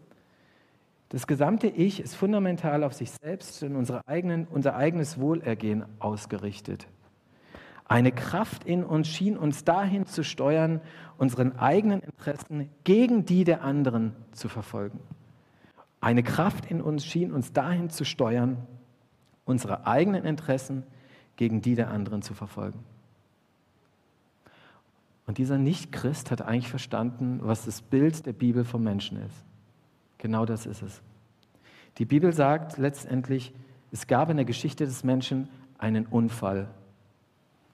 das 1.11 1.27
gesamte 1.27 1.69
Ich 1.69 2.01
ist 2.01 2.15
fundamental 2.15 2.85
auf 2.85 2.93
sich 2.93 3.11
selbst 3.11 3.63
und 3.63 3.77
unsere 3.77 4.07
eigenen, 4.07 4.47
unser 4.51 4.77
eigenes 4.77 5.19
Wohlergehen 5.19 5.87
ausgerichtet. 6.01 6.87
Eine 7.89 8.13
Kraft 8.13 8.65
in 8.65 8.85
uns 8.85 9.09
schien 9.09 9.39
uns 9.39 9.65
dahin 9.65 10.05
zu 10.05 10.23
steuern, 10.23 10.83
unseren 11.17 11.59
eigenen 11.59 12.01
Interessen 12.01 12.69
gegen 12.85 13.25
die 13.25 13.45
der 13.45 13.65
anderen 13.65 14.15
zu 14.33 14.51
verfolgen. 14.51 15.01
Eine 16.01 16.23
Kraft 16.23 16.67
in 16.71 16.83
uns 16.83 17.05
schien 17.05 17.33
uns 17.33 17.55
dahin 17.55 17.89
zu 17.89 18.05
steuern, 18.05 18.59
unsere 19.47 19.87
eigenen 19.87 20.25
Interessen 20.25 20.85
gegen 21.37 21.63
die 21.63 21.75
der 21.75 21.91
anderen 21.91 22.21
zu 22.21 22.35
verfolgen. 22.35 22.85
Und 25.27 25.39
dieser 25.39 25.59
Nicht-Christ 25.59 26.31
hat 26.31 26.43
eigentlich 26.43 26.69
verstanden, 26.69 27.41
was 27.43 27.65
das 27.65 27.81
Bild 27.81 28.27
der 28.27 28.33
Bibel 28.35 28.65
vom 28.65 28.83
Menschen 28.83 29.19
ist. 29.19 29.45
Genau 30.19 30.45
das 30.45 30.67
ist 30.67 30.83
es. 30.83 31.03
Die 31.97 32.05
Bibel 32.05 32.33
sagt 32.33 32.77
letztendlich, 32.77 33.55
es 33.91 34.07
gab 34.07 34.29
in 34.31 34.37
der 34.37 34.47
Geschichte 34.47 34.85
des 34.85 35.05
Menschen 35.05 35.49
einen 35.79 36.07
Unfall, 36.07 36.69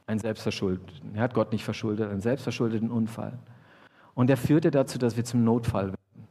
einen 0.06 0.20
selbstverschuldeten. 0.20 1.14
Er 1.14 1.22
hat 1.22 1.34
Gott 1.34 1.52
nicht 1.52 1.64
verschuldet, 1.64 2.10
einen 2.10 2.20
selbstverschuldeten 2.20 2.90
Unfall. 2.90 3.38
Und 4.14 4.30
er 4.30 4.36
führte 4.36 4.70
dazu, 4.70 4.98
dass 4.98 5.16
wir 5.16 5.24
zum 5.24 5.44
Notfall 5.44 5.86
werden. 5.86 6.28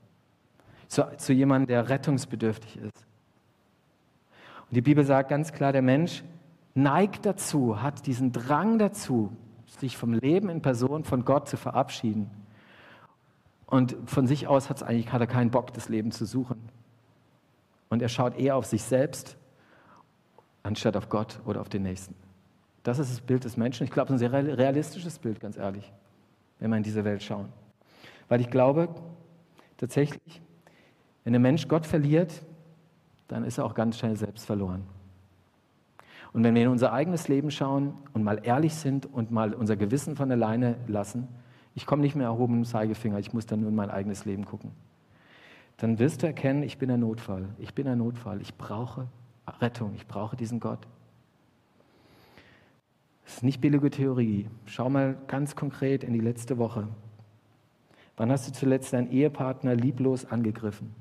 Zu, 0.88 1.08
zu 1.18 1.34
jemandem, 1.34 1.68
der 1.68 1.90
rettungsbedürftig 1.90 2.78
ist. 2.78 3.06
Und 4.70 4.76
die 4.76 4.82
Bibel 4.82 5.04
sagt 5.04 5.30
ganz 5.30 5.52
klar, 5.52 5.72
der 5.72 5.82
Mensch 5.82 6.24
neigt 6.76 7.26
dazu, 7.26 7.82
hat 7.82 8.06
diesen 8.06 8.32
Drang 8.32 8.78
dazu, 8.78 9.36
sich 9.80 9.98
vom 9.98 10.14
Leben 10.14 10.50
in 10.50 10.62
Person 10.62 11.04
von 11.04 11.26
Gott 11.26 11.50
zu 11.50 11.58
verabschieden. 11.58 12.30
Und 13.66 13.96
von 14.06 14.28
sich 14.28 14.48
aus 14.48 14.70
hat, 14.70 14.84
eigentlich, 14.84 15.12
hat 15.12 15.22
er 15.22 15.28
keinen 15.28 15.50
Bock, 15.50 15.74
das 15.74 15.90
Leben 15.90 16.12
zu 16.12 16.26
suchen. 16.26 16.70
Und 17.90 18.02
er 18.02 18.10
schaut 18.10 18.38
eher 18.38 18.56
auf 18.56 18.66
sich 18.66 18.84
selbst, 18.84 19.36
anstatt 20.62 20.96
auf 20.96 21.10
Gott 21.10 21.40
oder 21.46 21.60
auf 21.60 21.70
den 21.70 21.84
Nächsten. 21.84 22.16
Das 22.84 23.00
ist 23.00 23.12
das 23.12 23.22
Bild 23.22 23.46
des 23.46 23.58
Menschen. 23.58 23.86
Ich 23.86 23.92
glaube, 23.92 24.14
es 24.14 24.22
ist 24.22 24.28
ein 24.28 24.44
sehr 24.44 24.58
realistisches 24.58 25.18
Bild, 25.18 25.40
ganz 25.40 25.58
ehrlich, 25.58 25.92
wenn 26.60 26.70
wir 26.70 26.78
in 26.78 26.84
diese 26.84 27.04
Welt 27.06 27.24
schauen. 27.24 27.50
Weil 28.28 28.42
ich 28.42 28.50
glaube, 28.50 28.90
tatsächlich, 29.78 30.42
wenn 31.24 31.34
der 31.34 31.40
Mensch 31.40 31.68
Gott 31.68 31.86
verliert, 31.86 32.44
dann 33.28 33.46
ist 33.46 33.58
er 33.58 33.66
auch 33.66 33.74
ganz 33.74 33.98
schnell 33.98 34.16
selbst 34.18 34.46
verloren. 34.46 34.84
Und 36.34 36.44
wenn 36.44 36.56
wir 36.56 36.64
in 36.64 36.68
unser 36.68 36.92
eigenes 36.92 37.28
Leben 37.28 37.52
schauen 37.52 37.94
und 38.14 38.24
mal 38.24 38.42
ehrlich 38.44 38.74
sind 38.74 39.06
und 39.06 39.32
mal 39.32 39.54
unser 39.54 39.76
Gewissen 39.76 40.16
von 40.16 40.32
alleine 40.32 40.76
lassen, 40.88 41.28
ich 41.76 41.86
komme 41.86 42.02
nicht 42.02 42.16
mehr 42.16 42.28
erhoben 42.28 42.56
im 42.56 42.66
Zeigefinger, 42.66 43.20
ich 43.20 43.34
muss 43.34 43.46
dann 43.46 43.62
nur 43.62 43.70
in 43.70 43.76
mein 43.76 43.92
eigenes 43.92 44.26
Leben 44.26 44.46
gucken, 44.46 44.72
dann 45.78 46.00
wirst 46.00 46.24
du 46.24 46.28
erkennen, 46.28 46.64
ich 46.64 46.78
bin 46.78 46.90
ein 46.92 47.00
Notfall, 47.00 47.50
ich 47.60 47.74
bin 47.74 47.88
ein 47.88 48.00
Notfall, 48.00 48.42
ich 48.42 48.56
brauche 48.56 49.08
Rettung, 49.60 49.94
ich 49.96 50.08
brauche 50.08 50.36
diesen 50.36 50.60
Gott. 50.60 50.80
Das 53.24 53.36
ist 53.36 53.44
nicht 53.44 53.62
billige 53.62 53.90
Theorie. 53.90 54.50
Schau 54.66 54.90
mal 54.90 55.18
ganz 55.28 55.56
konkret 55.56 56.04
in 56.04 56.14
die 56.14 56.20
letzte 56.20 56.58
Woche. 56.58 56.88
Wann 58.18 58.32
hast 58.32 58.48
du 58.48 58.54
zuletzt 58.54 58.94
deinen 58.94 59.12
Ehepartner 59.12 59.76
lieblos 59.76 60.26
angegriffen? 60.26 60.94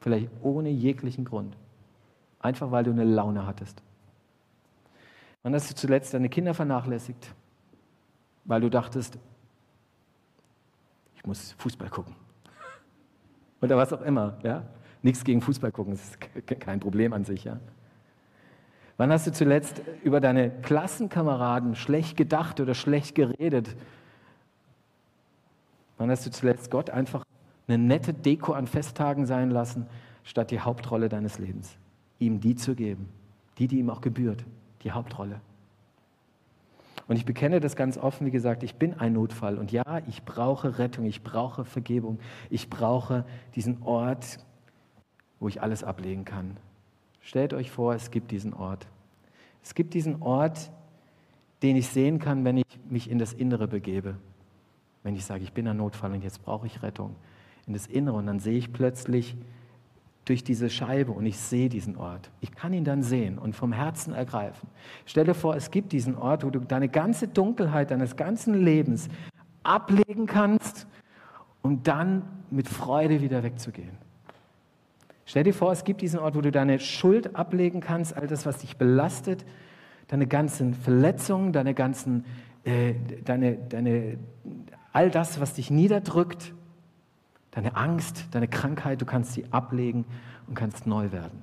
Vielleicht 0.00 0.28
ohne 0.42 0.68
jeglichen 0.68 1.24
Grund. 1.24 1.56
Einfach 2.40 2.70
weil 2.70 2.84
du 2.84 2.90
eine 2.90 3.04
Laune 3.04 3.46
hattest. 3.46 3.82
Wann 5.42 5.54
hast 5.54 5.70
du 5.70 5.74
zuletzt 5.74 6.12
deine 6.12 6.28
Kinder 6.28 6.54
vernachlässigt? 6.54 7.34
Weil 8.44 8.60
du 8.60 8.68
dachtest, 8.68 9.18
ich 11.14 11.24
muss 11.24 11.52
Fußball 11.52 11.88
gucken. 11.88 12.14
Oder 13.62 13.76
was 13.76 13.92
auch 13.92 14.02
immer. 14.02 14.38
Ja? 14.42 14.64
Nichts 15.02 15.24
gegen 15.24 15.40
Fußball 15.40 15.72
gucken, 15.72 15.92
das 15.92 16.16
ist 16.16 16.60
kein 16.60 16.80
Problem 16.80 17.12
an 17.12 17.24
sich. 17.24 17.44
Ja? 17.44 17.60
Wann 19.02 19.10
hast 19.10 19.26
du 19.26 19.32
zuletzt 19.32 19.82
über 20.04 20.20
deine 20.20 20.48
Klassenkameraden 20.48 21.74
schlecht 21.74 22.16
gedacht 22.16 22.60
oder 22.60 22.72
schlecht 22.72 23.16
geredet? 23.16 23.74
Wann 25.98 26.08
hast 26.08 26.24
du 26.24 26.30
zuletzt 26.30 26.70
Gott 26.70 26.88
einfach 26.88 27.24
eine 27.66 27.78
nette 27.78 28.14
Deko 28.14 28.52
an 28.52 28.68
Festtagen 28.68 29.26
sein 29.26 29.50
lassen, 29.50 29.88
statt 30.22 30.52
die 30.52 30.60
Hauptrolle 30.60 31.08
deines 31.08 31.40
Lebens? 31.40 31.76
Ihm 32.20 32.38
die 32.38 32.54
zu 32.54 32.76
geben, 32.76 33.08
die, 33.58 33.66
die 33.66 33.80
ihm 33.80 33.90
auch 33.90 34.02
gebührt, 34.02 34.44
die 34.84 34.92
Hauptrolle. 34.92 35.40
Und 37.08 37.16
ich 37.16 37.24
bekenne 37.24 37.58
das 37.58 37.74
ganz 37.74 37.98
offen, 37.98 38.24
wie 38.24 38.30
gesagt, 38.30 38.62
ich 38.62 38.76
bin 38.76 38.94
ein 39.00 39.14
Notfall. 39.14 39.58
Und 39.58 39.72
ja, 39.72 40.00
ich 40.06 40.22
brauche 40.22 40.78
Rettung, 40.78 41.06
ich 41.06 41.24
brauche 41.24 41.64
Vergebung, 41.64 42.20
ich 42.50 42.70
brauche 42.70 43.24
diesen 43.56 43.82
Ort, 43.82 44.38
wo 45.40 45.48
ich 45.48 45.60
alles 45.60 45.82
ablegen 45.82 46.24
kann. 46.24 46.56
Stellt 47.22 47.54
euch 47.54 47.70
vor, 47.70 47.94
es 47.94 48.10
gibt 48.10 48.30
diesen 48.30 48.52
Ort. 48.52 48.86
Es 49.62 49.74
gibt 49.74 49.94
diesen 49.94 50.22
Ort, 50.22 50.70
den 51.62 51.76
ich 51.76 51.88
sehen 51.88 52.18
kann, 52.18 52.44
wenn 52.44 52.56
ich 52.58 52.66
mich 52.88 53.08
in 53.08 53.18
das 53.18 53.32
Innere 53.32 53.68
begebe. 53.68 54.16
Wenn 55.02 55.14
ich 55.14 55.24
sage, 55.24 55.44
ich 55.44 55.52
bin 55.52 55.66
ein 55.68 55.76
Notfall 55.76 56.12
und 56.12 56.22
jetzt 56.22 56.42
brauche 56.44 56.66
ich 56.66 56.82
Rettung. 56.82 57.16
In 57.66 57.72
das 57.72 57.86
Innere 57.86 58.16
und 58.16 58.26
dann 58.26 58.40
sehe 58.40 58.58
ich 58.58 58.72
plötzlich 58.72 59.36
durch 60.24 60.44
diese 60.44 60.70
Scheibe 60.70 61.12
und 61.12 61.26
ich 61.26 61.38
sehe 61.38 61.68
diesen 61.68 61.96
Ort. 61.96 62.30
Ich 62.40 62.52
kann 62.52 62.72
ihn 62.72 62.84
dann 62.84 63.02
sehen 63.02 63.38
und 63.38 63.54
vom 63.56 63.72
Herzen 63.72 64.14
ergreifen. 64.14 64.68
Stell 65.04 65.24
dir 65.24 65.34
vor, 65.34 65.56
es 65.56 65.70
gibt 65.70 65.92
diesen 65.92 66.16
Ort, 66.16 66.44
wo 66.44 66.50
du 66.50 66.60
deine 66.60 66.88
ganze 66.88 67.26
Dunkelheit 67.28 67.90
deines 67.90 68.16
ganzen 68.16 68.54
Lebens 68.64 69.08
ablegen 69.64 70.26
kannst, 70.26 70.86
um 71.62 71.82
dann 71.82 72.22
mit 72.50 72.68
Freude 72.68 73.20
wieder 73.20 73.42
wegzugehen. 73.42 73.96
Stell 75.24 75.44
dir 75.44 75.54
vor, 75.54 75.72
es 75.72 75.84
gibt 75.84 76.00
diesen 76.00 76.18
Ort, 76.18 76.34
wo 76.34 76.40
du 76.40 76.50
deine 76.50 76.80
Schuld 76.80 77.36
ablegen 77.36 77.80
kannst, 77.80 78.16
all 78.16 78.26
das, 78.26 78.44
was 78.44 78.58
dich 78.58 78.76
belastet, 78.76 79.44
deine 80.08 80.26
ganzen 80.26 80.74
Verletzungen, 80.74 81.52
deine 81.52 81.74
ganzen, 81.74 82.24
äh, 82.64 82.94
deine, 83.24 83.56
deine, 83.56 84.18
all 84.92 85.10
das, 85.10 85.40
was 85.40 85.54
dich 85.54 85.70
niederdrückt, 85.70 86.52
deine 87.52 87.76
Angst, 87.76 88.26
deine 88.32 88.48
Krankheit, 88.48 89.00
du 89.00 89.06
kannst 89.06 89.32
sie 89.32 89.44
ablegen 89.50 90.04
und 90.48 90.54
kannst 90.54 90.86
neu 90.86 91.12
werden. 91.12 91.42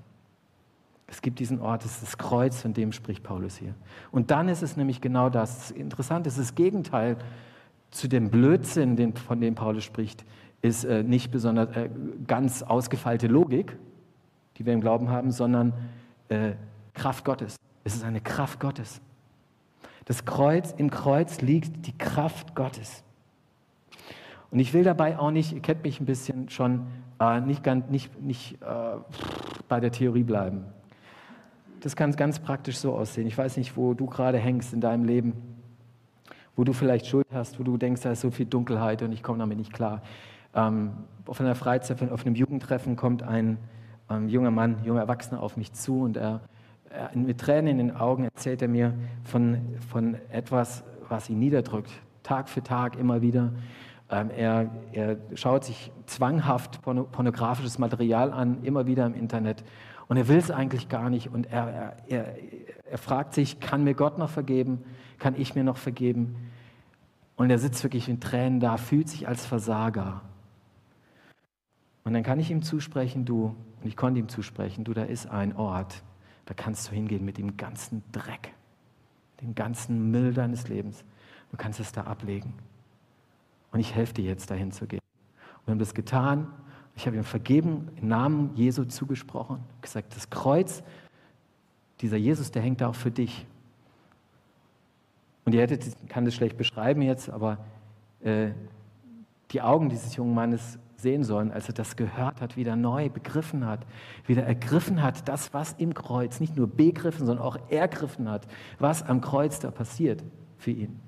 Es 1.07 1.21
gibt 1.21 1.39
diesen 1.39 1.59
Ort, 1.59 1.85
es 1.85 1.93
ist 1.93 2.03
das 2.03 2.17
Kreuz, 2.17 2.61
von 2.61 2.73
dem 2.73 2.91
spricht 2.91 3.23
Paulus 3.23 3.57
hier. 3.57 3.73
Und 4.11 4.29
dann 4.29 4.47
ist 4.47 4.61
es 4.61 4.77
nämlich 4.77 5.01
genau 5.01 5.29
das. 5.29 5.71
Interessant 5.71 6.27
ist 6.27 6.37
das 6.37 6.53
Gegenteil 6.53 7.17
zu 7.89 8.07
dem 8.07 8.29
Blödsinn, 8.29 9.15
von 9.15 9.41
dem 9.41 9.55
Paulus 9.55 9.83
spricht, 9.83 10.23
ist 10.61 10.83
äh, 10.83 11.03
nicht 11.03 11.31
besonders 11.31 11.75
äh, 11.75 11.89
ganz 12.27 12.63
ausgefeilte 12.63 13.27
Logik, 13.27 13.77
die 14.57 14.65
wir 14.65 14.73
im 14.73 14.81
Glauben 14.81 15.09
haben, 15.09 15.31
sondern 15.31 15.73
äh, 16.27 16.53
Kraft 16.93 17.25
Gottes. 17.25 17.55
Es 17.83 17.95
ist 17.95 18.03
eine 18.03 18.21
Kraft 18.21 18.59
Gottes. 18.59 19.01
Das 20.05 20.25
Kreuz, 20.25 20.73
im 20.77 20.89
Kreuz 20.89 21.41
liegt 21.41 21.85
die 21.85 21.97
Kraft 21.97 22.55
Gottes. 22.55 23.03
Und 24.51 24.59
ich 24.59 24.73
will 24.73 24.83
dabei 24.83 25.17
auch 25.17 25.31
nicht, 25.31 25.53
ihr 25.53 25.61
kennt 25.61 25.83
mich 25.83 25.99
ein 25.99 26.05
bisschen 26.05 26.49
schon, 26.49 26.87
äh, 27.19 27.39
nicht, 27.39 27.63
ganz, 27.63 27.89
nicht, 27.89 28.21
nicht 28.21 28.61
äh, 28.61 28.97
bei 29.67 29.79
der 29.79 29.91
Theorie 29.91 30.23
bleiben. 30.23 30.65
Das 31.81 31.95
kann 31.95 32.11
ganz 32.13 32.39
praktisch 32.39 32.77
so 32.77 32.93
aussehen. 32.93 33.27
Ich 33.27 33.37
weiß 33.37 33.57
nicht, 33.57 33.77
wo 33.77 33.93
du 33.93 34.07
gerade 34.07 34.37
hängst 34.37 34.73
in 34.73 34.81
deinem 34.81 35.05
Leben, 35.05 35.33
wo 36.55 36.63
du 36.63 36.73
vielleicht 36.73 37.07
Schuld 37.07 37.27
hast, 37.31 37.59
wo 37.59 37.63
du 37.63 37.77
denkst, 37.77 38.01
da 38.01 38.11
ist 38.11 38.21
so 38.21 38.31
viel 38.31 38.45
Dunkelheit 38.45 39.01
und 39.01 39.13
ich 39.13 39.23
komme 39.23 39.39
damit 39.39 39.57
nicht 39.57 39.71
klar. 39.71 40.01
Ähm, 40.53 40.91
auf 41.25 41.39
einer 41.39 41.55
Freizeit, 41.55 42.11
auf 42.11 42.25
einem 42.25 42.35
Jugendtreffen 42.35 42.95
kommt 42.95 43.23
ein 43.23 43.57
ähm, 44.09 44.27
junger 44.29 44.51
Mann, 44.51 44.83
junger 44.83 45.01
Erwachsener 45.01 45.41
auf 45.41 45.57
mich 45.57 45.73
zu 45.73 46.01
und 46.01 46.17
er, 46.17 46.41
er, 46.89 47.15
mit 47.15 47.39
Tränen 47.39 47.67
in 47.67 47.77
den 47.77 47.95
Augen 47.95 48.23
erzählt 48.23 48.61
er 48.61 48.67
mir 48.67 48.93
von, 49.23 49.59
von 49.89 50.15
etwas, 50.31 50.83
was 51.07 51.29
ihn 51.29 51.39
niederdrückt, 51.39 51.91
Tag 52.23 52.49
für 52.49 52.63
Tag 52.63 52.97
immer 52.97 53.21
wieder. 53.21 53.51
Ähm, 54.09 54.31
er, 54.31 54.71
er, 54.91 55.17
schaut 55.35 55.63
sich 55.63 55.91
zwanghaft 56.07 56.81
pornografisches 56.81 57.77
Material 57.77 58.31
an, 58.31 58.63
immer 58.63 58.87
wieder 58.87 59.05
im 59.05 59.13
Internet. 59.13 59.63
Und 60.07 60.17
er 60.17 60.27
will 60.27 60.37
es 60.37 60.49
eigentlich 60.49 60.89
gar 60.89 61.11
nicht. 61.11 61.31
Und 61.31 61.51
er, 61.51 61.97
er, 62.07 62.35
er 62.89 62.97
fragt 62.97 63.35
sich, 63.35 63.59
kann 63.59 63.83
mir 63.83 63.93
Gott 63.93 64.17
noch 64.17 64.29
vergeben? 64.29 64.83
Kann 65.19 65.35
ich 65.37 65.53
mir 65.53 65.63
noch 65.63 65.77
vergeben? 65.77 66.49
Und 67.35 67.51
er 67.51 67.59
sitzt 67.59 67.83
wirklich 67.83 68.09
in 68.09 68.19
Tränen 68.19 68.59
da, 68.59 68.77
fühlt 68.77 69.07
sich 69.07 69.27
als 69.27 69.45
Versager. 69.45 70.21
Und 72.09 72.15
dann 72.15 72.23
kann 72.23 72.39
ich 72.39 72.49
ihm 72.49 72.63
zusprechen, 72.63 73.23
du, 73.23 73.55
und 73.83 73.87
ich 73.87 73.95
konnte 73.95 74.19
ihm 74.19 74.29
zusprechen, 74.29 74.83
du, 74.83 74.95
da 74.95 75.03
ist 75.03 75.27
ein 75.27 75.55
Ort, 75.55 76.01
da 76.47 76.55
kannst 76.55 76.87
du 76.87 76.91
hingehen 76.93 77.23
mit 77.23 77.37
dem 77.37 77.55
ganzen 77.55 78.01
Dreck, 78.11 78.55
dem 79.41 79.53
ganzen 79.53 80.09
Müll 80.09 80.33
deines 80.33 80.67
Lebens. 80.69 81.03
Du 81.51 81.57
kannst 81.57 81.79
es 81.79 81.91
da 81.91 82.05
ablegen. 82.05 82.55
Und 83.71 83.79
ich 83.79 83.93
helfe 83.93 84.15
dir 84.15 84.25
jetzt, 84.25 84.49
dahin 84.49 84.71
zu 84.71 84.87
gehen. 84.87 85.01
Und 85.59 85.67
wir 85.67 85.71
haben 85.73 85.77
das 85.77 85.93
getan. 85.93 86.47
Ich 86.95 87.05
habe 87.05 87.15
ihm 87.15 87.23
vergeben, 87.23 87.89
im 88.01 88.07
Namen 88.07 88.55
Jesu 88.55 88.85
zugesprochen, 88.85 89.59
gesagt, 89.83 90.15
das 90.15 90.31
Kreuz, 90.31 90.81
dieser 92.01 92.17
Jesus, 92.17 92.49
der 92.49 92.63
hängt 92.63 92.81
da 92.81 92.87
auch 92.87 92.95
für 92.95 93.11
dich. 93.11 93.45
Und 95.45 95.53
ihr 95.53 95.61
hättet, 95.61 95.85
ich 95.85 96.09
kann 96.09 96.25
das 96.25 96.33
schlecht 96.33 96.57
beschreiben 96.57 97.03
jetzt, 97.03 97.29
aber 97.29 97.59
äh, 98.23 98.49
die 99.51 99.61
Augen 99.61 99.89
dieses 99.89 100.15
jungen 100.15 100.33
Mannes 100.33 100.77
sehen 100.97 101.23
sollen, 101.23 101.51
als 101.51 101.67
er 101.67 101.73
das 101.73 101.95
gehört 101.95 102.41
hat, 102.41 102.57
wieder 102.57 102.75
neu 102.75 103.09
begriffen 103.09 103.65
hat, 103.65 103.85
wieder 104.25 104.43
ergriffen 104.43 105.01
hat, 105.01 105.27
das, 105.27 105.53
was 105.53 105.73
im 105.73 105.93
Kreuz, 105.93 106.39
nicht 106.39 106.57
nur 106.57 106.67
begriffen, 106.67 107.25
sondern 107.25 107.45
auch 107.45 107.57
ergriffen 107.69 108.29
hat, 108.29 108.47
was 108.79 109.03
am 109.03 109.21
Kreuz 109.21 109.59
da 109.59 109.71
passiert. 109.71 110.23
für 110.57 110.71
ihn. 110.71 110.99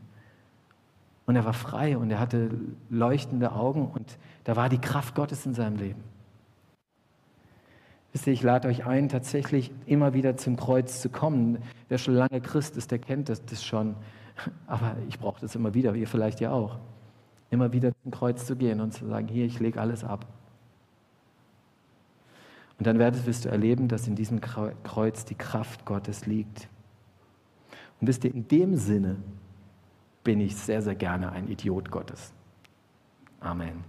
Und 1.26 1.36
er 1.36 1.44
war 1.44 1.54
frei 1.54 1.98
und 1.98 2.10
er 2.10 2.20
hatte 2.20 2.52
leuchtende 2.90 3.52
Augen 3.52 3.88
und 3.88 4.18
da 4.46 4.56
war 4.56 4.70
die 4.70 4.80
Kraft 4.80 5.14
Gottes 5.14 5.46
in 5.46 5.54
seinem 5.54 5.76
Leben. 5.76 6.02
Wisst 8.12 8.28
ihr, 8.28 8.34
ich 8.34 8.44
lade 8.44 8.68
euch 8.68 8.86
ein, 8.86 9.08
tatsächlich 9.08 9.72
immer 9.86 10.14
wieder 10.14 10.36
zum 10.36 10.58
Kreuz 10.58 11.02
zu 11.02 11.10
kommen. 11.10 11.60
Wer 11.88 11.98
schon 11.98 12.16
lange 12.16 12.42
Christ 12.42 12.76
ist, 12.76 12.92
der 12.92 13.00
kennt 13.00 13.30
das, 13.30 13.46
das 13.46 13.64
schon. 13.64 13.96
Aber 14.68 14.96
ich 15.08 15.20
brauche 15.20 15.40
das 15.40 15.56
immer 15.56 15.74
wieder, 15.74 15.96
ihr 15.96 16.08
vielleicht 16.08 16.40
ja 16.42 16.52
auch. 16.52 16.78
Immer 17.52 17.72
wieder 17.74 17.92
zum 18.02 18.12
Kreuz 18.12 18.48
zu 18.48 18.56
gehen 18.56 18.82
und 18.82 18.94
zu 18.94 19.06
sagen, 19.06 19.28
hier, 19.28 19.46
ich 19.46 19.60
lege 19.60 19.80
alles 19.80 20.04
ab. 20.04 20.26
Und 22.80 22.88
dann 22.88 22.98
wirst 22.98 23.46
du 23.46 23.50
erleben, 23.50 23.88
dass 23.88 24.08
in 24.08 24.16
diesem 24.16 24.42
Kreuz 24.42 25.26
die 25.26 25.36
Kraft 25.36 25.86
Gottes 25.86 26.26
liegt. 26.26 26.68
Und 28.00 28.08
wisst 28.08 28.24
ihr, 28.24 28.34
in 28.34 28.48
dem 28.48 28.76
Sinne 28.76 29.18
bin 30.24 30.42
ich 30.42 30.56
sehr, 30.56 30.82
sehr 30.82 30.96
gerne 30.96 31.32
ein 31.32 31.48
Idiot 31.48 31.92
Gottes. 31.92 32.34
Amen. 33.40 33.84